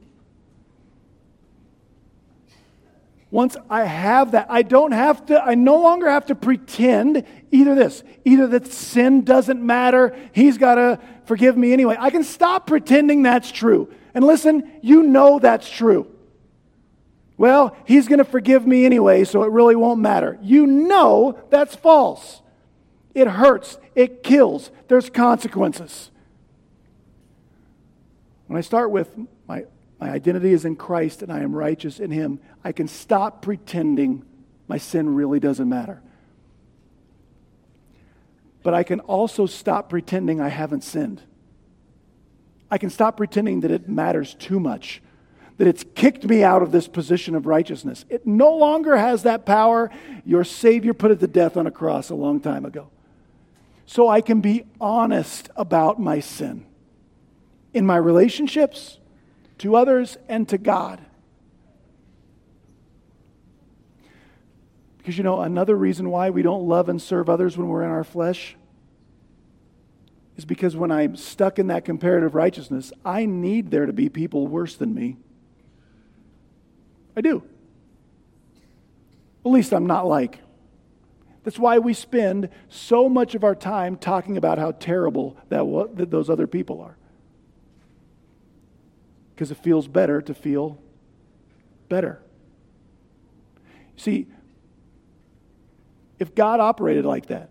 Once 3.31 3.55
I 3.69 3.85
have 3.85 4.31
that, 4.31 4.47
I 4.49 4.63
don't 4.63 4.91
have 4.91 5.27
to, 5.27 5.41
I 5.41 5.53
no 5.53 5.77
longer 5.77 6.09
have 6.09 6.25
to 6.27 6.35
pretend 6.35 7.23
either 7.51 7.75
this, 7.75 8.03
either 8.25 8.47
that 8.47 8.67
sin 8.67 9.23
doesn't 9.23 9.61
matter, 9.61 10.15
he's 10.31 10.57
got 10.57 10.75
to 10.75 10.99
forgive 11.25 11.55
me 11.55 11.71
anyway. 11.71 11.95
I 11.99 12.09
can 12.09 12.23
stop 12.23 12.65
pretending 12.65 13.21
that's 13.21 13.51
true. 13.51 13.93
And 14.15 14.25
listen, 14.25 14.71
you 14.81 15.03
know 15.03 15.37
that's 15.37 15.69
true. 15.69 16.07
Well, 17.39 17.75
he's 17.85 18.07
going 18.07 18.19
to 18.19 18.25
forgive 18.25 18.67
me 18.67 18.85
anyway, 18.85 19.23
so 19.23 19.43
it 19.43 19.51
really 19.51 19.75
won't 19.75 19.99
matter. 19.99 20.37
You 20.43 20.67
know 20.67 21.39
that's 21.49 21.75
false. 21.75 22.41
It 23.15 23.27
hurts, 23.27 23.79
it 23.95 24.21
kills, 24.21 24.69
there's 24.87 25.09
consequences. 25.09 26.11
When 28.45 28.57
I 28.57 28.61
start 28.61 28.91
with 28.91 29.09
my 29.47 29.63
my 29.99 30.09
identity 30.09 30.53
is 30.53 30.65
in 30.65 30.75
Christ 30.75 31.21
and 31.21 31.31
I 31.31 31.41
am 31.41 31.53
righteous 31.53 31.99
in 31.99 32.11
Him. 32.11 32.39
I 32.63 32.71
can 32.71 32.87
stop 32.87 33.41
pretending 33.41 34.25
my 34.67 34.77
sin 34.77 35.13
really 35.13 35.39
doesn't 35.39 35.67
matter. 35.67 36.01
But 38.63 38.73
I 38.73 38.83
can 38.83 38.99
also 39.01 39.45
stop 39.45 39.89
pretending 39.89 40.39
I 40.39 40.49
haven't 40.49 40.83
sinned. 40.83 41.21
I 42.71 42.77
can 42.77 42.89
stop 42.89 43.17
pretending 43.17 43.61
that 43.61 43.71
it 43.71 43.89
matters 43.89 44.35
too 44.35 44.59
much, 44.59 45.01
that 45.59 45.67
it's 45.67 45.83
kicked 45.93 46.23
me 46.23 46.41
out 46.41 46.63
of 46.63 46.71
this 46.71 46.87
position 46.87 47.35
of 47.35 47.45
righteousness. 47.45 48.05
It 48.07 48.25
no 48.25 48.55
longer 48.55 48.95
has 48.95 49.23
that 49.23 49.45
power. 49.45 49.91
Your 50.23 50.45
Savior 50.45 50.93
put 50.93 51.11
it 51.11 51.19
to 51.19 51.27
death 51.27 51.57
on 51.57 51.67
a 51.67 51.71
cross 51.71 52.09
a 52.09 52.15
long 52.15 52.39
time 52.39 52.63
ago. 52.63 52.89
So 53.85 54.07
I 54.07 54.21
can 54.21 54.39
be 54.39 54.63
honest 54.79 55.49
about 55.57 55.99
my 55.99 56.21
sin 56.21 56.65
in 57.73 57.85
my 57.85 57.97
relationships, 57.97 58.99
to 59.57 59.75
others, 59.75 60.17
and 60.29 60.47
to 60.47 60.57
God. 60.57 61.01
Because 64.97 65.17
you 65.17 65.25
know, 65.25 65.41
another 65.41 65.75
reason 65.75 66.09
why 66.09 66.29
we 66.29 66.41
don't 66.41 66.69
love 66.69 66.87
and 66.87 67.01
serve 67.01 67.29
others 67.29 67.57
when 67.57 67.67
we're 67.67 67.83
in 67.83 67.89
our 67.89 68.05
flesh 68.05 68.55
is 70.37 70.45
because 70.45 70.73
when 70.77 70.89
I'm 70.89 71.17
stuck 71.17 71.59
in 71.59 71.67
that 71.67 71.83
comparative 71.83 72.33
righteousness, 72.33 72.93
I 73.03 73.25
need 73.25 73.71
there 73.71 73.85
to 73.85 73.93
be 73.93 74.07
people 74.07 74.47
worse 74.47 74.75
than 74.75 74.93
me. 74.93 75.17
I 77.19 77.21
do. 77.21 77.43
At 79.43 79.51
least 79.51 79.73
I'm 79.73 79.85
not 79.85 80.07
like. 80.07 80.39
That's 81.43 81.59
why 81.59 81.79
we 81.79 81.93
spend 81.93 82.47
so 82.69 83.09
much 83.09 83.35
of 83.35 83.43
our 83.43 83.55
time 83.55 83.97
talking 83.97 84.37
about 84.37 84.57
how 84.57 84.71
terrible 84.71 85.35
that, 85.49 85.89
that 85.95 86.11
those 86.11 86.29
other 86.29 86.47
people 86.47 86.79
are. 86.79 86.95
Because 89.35 89.51
it 89.51 89.57
feels 89.57 89.85
better 89.89 90.21
to 90.21 90.33
feel 90.33 90.79
better. 91.89 92.21
See, 93.97 94.27
if 96.19 96.33
God 96.33 96.61
operated 96.61 97.03
like 97.03 97.25
that, 97.25 97.49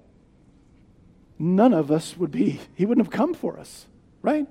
none 1.38 1.74
of 1.74 1.90
us 1.90 2.16
would 2.16 2.30
be, 2.30 2.58
he 2.74 2.86
wouldn't 2.86 3.06
have 3.06 3.12
come 3.12 3.34
for 3.34 3.58
us, 3.58 3.86
right? 4.22 4.46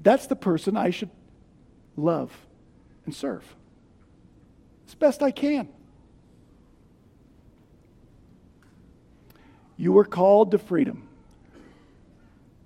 That's 0.00 0.28
the 0.28 0.36
person 0.36 0.76
I 0.76 0.90
should 0.90 1.10
love 1.96 2.30
and 3.06 3.12
serve 3.12 3.42
as 4.92 4.94
best 4.96 5.22
I 5.22 5.30
can. 5.30 5.68
You 9.78 9.92
were 9.92 10.04
called 10.04 10.50
to 10.50 10.58
freedom. 10.58 11.08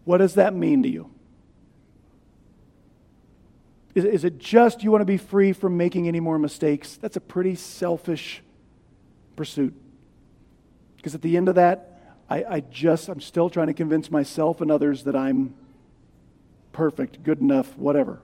What 0.04 0.18
does 0.18 0.34
that 0.34 0.52
mean 0.52 0.82
to 0.82 0.88
you? 0.88 1.08
Is, 3.94 4.04
is 4.04 4.24
it 4.24 4.38
just 4.38 4.82
you 4.82 4.90
want 4.90 5.02
to 5.02 5.06
be 5.06 5.16
free 5.16 5.52
from 5.52 5.76
making 5.76 6.08
any 6.08 6.20
more 6.20 6.38
mistakes? 6.38 6.96
That's 6.96 7.16
a 7.16 7.20
pretty 7.20 7.54
selfish 7.54 8.42
pursuit. 9.36 9.74
Because 10.96 11.14
at 11.14 11.22
the 11.22 11.36
end 11.36 11.48
of 11.48 11.54
that, 11.54 12.16
I, 12.28 12.44
I 12.44 12.60
just, 12.60 13.08
I'm 13.08 13.20
still 13.20 13.48
trying 13.48 13.68
to 13.68 13.74
convince 13.74 14.10
myself 14.10 14.60
and 14.60 14.70
others 14.70 15.04
that 15.04 15.14
I'm 15.14 15.54
perfect, 16.72 17.22
good 17.22 17.40
enough, 17.40 17.78
whatever. 17.78 18.20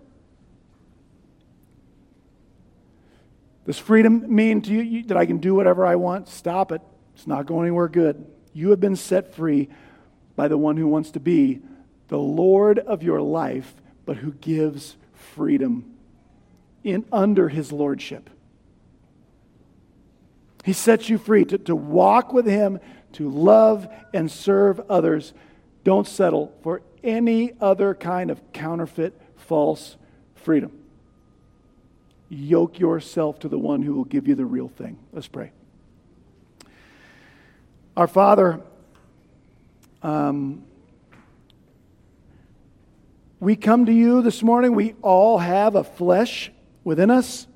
Does 3.66 3.78
freedom 3.78 4.34
mean 4.34 4.60
to 4.62 4.72
you 4.72 5.04
that 5.04 5.16
I 5.16 5.26
can 5.26 5.38
do 5.38 5.54
whatever 5.54 5.86
I 5.86 5.96
want? 5.96 6.28
Stop 6.28 6.72
it. 6.72 6.82
It's 7.14 7.26
not 7.26 7.46
going 7.46 7.66
anywhere 7.66 7.88
good. 7.88 8.24
You 8.52 8.70
have 8.70 8.80
been 8.80 8.96
set 8.96 9.34
free 9.34 9.68
by 10.34 10.48
the 10.48 10.58
one 10.58 10.76
who 10.76 10.88
wants 10.88 11.12
to 11.12 11.20
be 11.20 11.60
the 12.08 12.18
Lord 12.18 12.78
of 12.78 13.02
your 13.02 13.20
life, 13.20 13.74
but 14.04 14.16
who 14.16 14.32
gives 14.32 14.96
freedom 15.12 15.94
in 16.82 17.04
under 17.12 17.48
his 17.48 17.70
lordship. 17.70 18.28
He 20.64 20.72
sets 20.72 21.08
you 21.08 21.18
free 21.18 21.44
to, 21.46 21.58
to 21.58 21.76
walk 21.76 22.32
with 22.32 22.46
him, 22.46 22.80
to 23.14 23.28
love 23.28 23.88
and 24.12 24.30
serve 24.30 24.80
others. 24.88 25.32
Don't 25.84 26.06
settle 26.06 26.52
for 26.62 26.82
any 27.02 27.52
other 27.60 27.94
kind 27.94 28.30
of 28.30 28.52
counterfeit, 28.52 29.20
false 29.36 29.96
freedom. 30.34 30.81
Yoke 32.34 32.78
yourself 32.78 33.40
to 33.40 33.48
the 33.48 33.58
one 33.58 33.82
who 33.82 33.94
will 33.94 34.04
give 34.04 34.26
you 34.26 34.34
the 34.34 34.46
real 34.46 34.68
thing. 34.68 34.98
Let's 35.12 35.28
pray. 35.28 35.52
Our 37.94 38.06
Father, 38.06 38.60
um, 40.02 40.64
we 43.38 43.54
come 43.54 43.84
to 43.84 43.92
you 43.92 44.22
this 44.22 44.42
morning. 44.42 44.74
We 44.74 44.94
all 45.02 45.38
have 45.38 45.74
a 45.74 45.84
flesh 45.84 46.50
within 46.84 47.10
us 47.10 47.46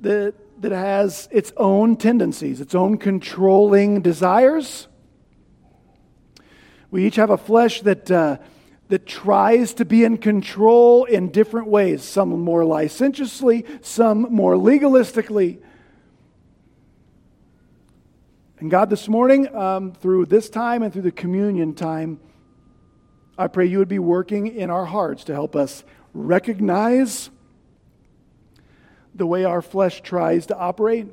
that 0.00 0.34
that 0.60 0.72
has 0.72 1.28
its 1.30 1.52
own 1.56 1.96
tendencies, 1.96 2.60
its 2.60 2.74
own 2.74 2.98
controlling 2.98 4.00
desires. 4.00 4.86
We 6.90 7.06
each 7.06 7.16
have 7.16 7.30
a 7.30 7.36
flesh 7.36 7.80
that, 7.82 8.10
uh, 8.10 8.38
that 8.88 9.06
tries 9.06 9.74
to 9.74 9.84
be 9.84 10.04
in 10.04 10.18
control 10.18 11.04
in 11.04 11.30
different 11.30 11.68
ways, 11.68 12.02
some 12.02 12.28
more 12.40 12.64
licentiously, 12.64 13.64
some 13.80 14.22
more 14.30 14.54
legalistically. 14.54 15.58
And 18.58 18.70
God, 18.70 18.90
this 18.90 19.08
morning, 19.08 19.54
um, 19.54 19.92
through 19.92 20.26
this 20.26 20.48
time 20.48 20.82
and 20.82 20.92
through 20.92 21.02
the 21.02 21.12
communion 21.12 21.74
time, 21.74 22.20
I 23.36 23.48
pray 23.48 23.66
you 23.66 23.78
would 23.78 23.88
be 23.88 23.98
working 23.98 24.46
in 24.46 24.70
our 24.70 24.84
hearts 24.84 25.24
to 25.24 25.32
help 25.32 25.56
us 25.56 25.82
recognize 26.12 27.30
the 29.14 29.26
way 29.26 29.44
our 29.44 29.62
flesh 29.62 30.02
tries 30.02 30.46
to 30.46 30.56
operate 30.56 31.08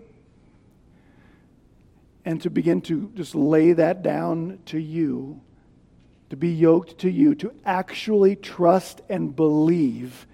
and 2.26 2.42
to 2.42 2.50
begin 2.50 2.82
to 2.82 3.12
just 3.16 3.34
lay 3.34 3.74
that 3.74 4.04
down 4.04 4.60
to 4.66 4.78
you, 4.78 5.42
to 6.32 6.38
be 6.38 6.48
yoked 6.48 7.00
to 7.00 7.12
you, 7.12 7.36
to 7.36 7.54
actually 7.66 8.38
trust 8.38 9.02
and 9.10 9.36
believe 9.36 10.26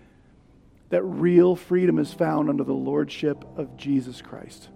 that 0.89 1.01
real 1.01 1.55
freedom 1.55 1.97
is 1.97 2.13
found 2.13 2.49
under 2.49 2.63
the 2.63 2.71
lordship 2.71 3.43
of 3.57 3.75
Jesus 3.77 4.21
Christ. 4.21 4.69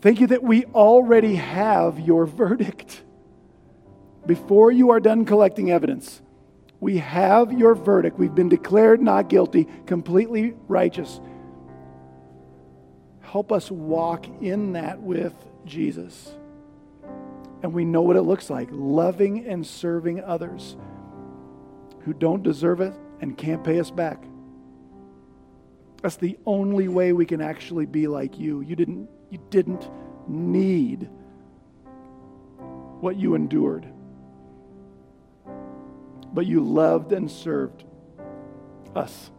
Thank 0.00 0.20
you 0.20 0.28
that 0.28 0.44
we 0.44 0.64
already 0.66 1.34
have 1.34 1.98
your 1.98 2.24
verdict. 2.44 3.02
Before 4.24 4.70
you 4.70 4.90
are 4.90 5.00
done 5.00 5.24
collecting 5.24 5.72
evidence, 5.72 6.22
we 6.78 6.98
have 6.98 7.52
your 7.52 7.74
verdict. 7.74 8.16
We've 8.16 8.32
been 8.32 8.48
declared 8.48 9.02
not 9.02 9.28
guilty, 9.28 9.66
completely 9.86 10.54
righteous. 10.68 11.20
Help 13.22 13.50
us 13.50 13.72
walk 13.72 14.24
in 14.40 14.74
that 14.74 15.02
with 15.02 15.34
Jesus. 15.64 16.32
And 17.64 17.72
we 17.72 17.84
know 17.84 18.02
what 18.02 18.14
it 18.14 18.22
looks 18.22 18.48
like 18.48 18.68
loving 18.70 19.46
and 19.46 19.66
serving 19.66 20.22
others 20.22 20.76
who 22.02 22.12
don't 22.12 22.44
deserve 22.44 22.80
it 22.80 22.92
and 23.20 23.36
can't 23.36 23.64
pay 23.64 23.80
us 23.80 23.90
back. 23.90 24.22
That's 26.02 26.16
the 26.16 26.38
only 26.46 26.86
way 26.86 27.12
we 27.12 27.26
can 27.26 27.40
actually 27.40 27.86
be 27.86 28.06
like 28.06 28.38
you. 28.38 28.60
You 28.60 28.76
didn't, 28.76 29.08
you 29.30 29.40
didn't 29.50 29.90
need 30.28 31.08
what 33.00 33.16
you 33.16 33.34
endured 33.34 33.90
but 36.34 36.46
you 36.46 36.60
loved 36.60 37.12
and 37.12 37.30
served 37.30 37.84
us. 38.94 39.30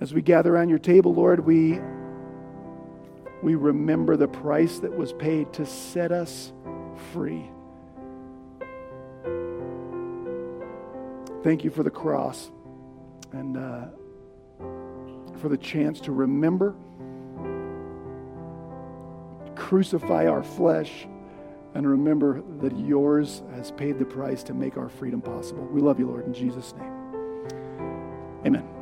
As 0.00 0.14
we 0.14 0.22
gather 0.22 0.54
around 0.54 0.70
your 0.70 0.78
table, 0.78 1.14
Lord, 1.14 1.44
we, 1.44 1.78
we 3.44 3.56
remember 3.56 4.16
the 4.16 4.26
price 4.26 4.78
that 4.78 4.96
was 4.96 5.12
paid 5.12 5.52
to 5.52 5.66
set 5.66 6.12
us 6.12 6.50
free. 7.12 7.50
Thank 11.42 11.62
you 11.62 11.68
for 11.68 11.82
the 11.82 11.90
cross 11.90 12.50
and 13.32 13.58
uh, 13.58 13.88
for 15.40 15.50
the 15.50 15.58
chance 15.58 16.00
to 16.00 16.12
remember, 16.12 16.74
crucify 19.56 20.26
our 20.26 20.42
flesh 20.42 21.06
and 21.74 21.86
remember 21.86 22.42
that 22.60 22.74
yours 22.78 23.42
has 23.54 23.72
paid 23.72 23.98
the 23.98 24.06
price 24.06 24.42
to 24.44 24.54
make 24.54 24.78
our 24.78 24.88
freedom 24.88 25.20
possible. 25.20 25.64
We 25.66 25.82
love 25.82 25.98
you, 25.98 26.06
Lord, 26.06 26.24
in 26.24 26.32
Jesus' 26.32 26.72
name. 26.78 26.92
Amen. 28.46 28.73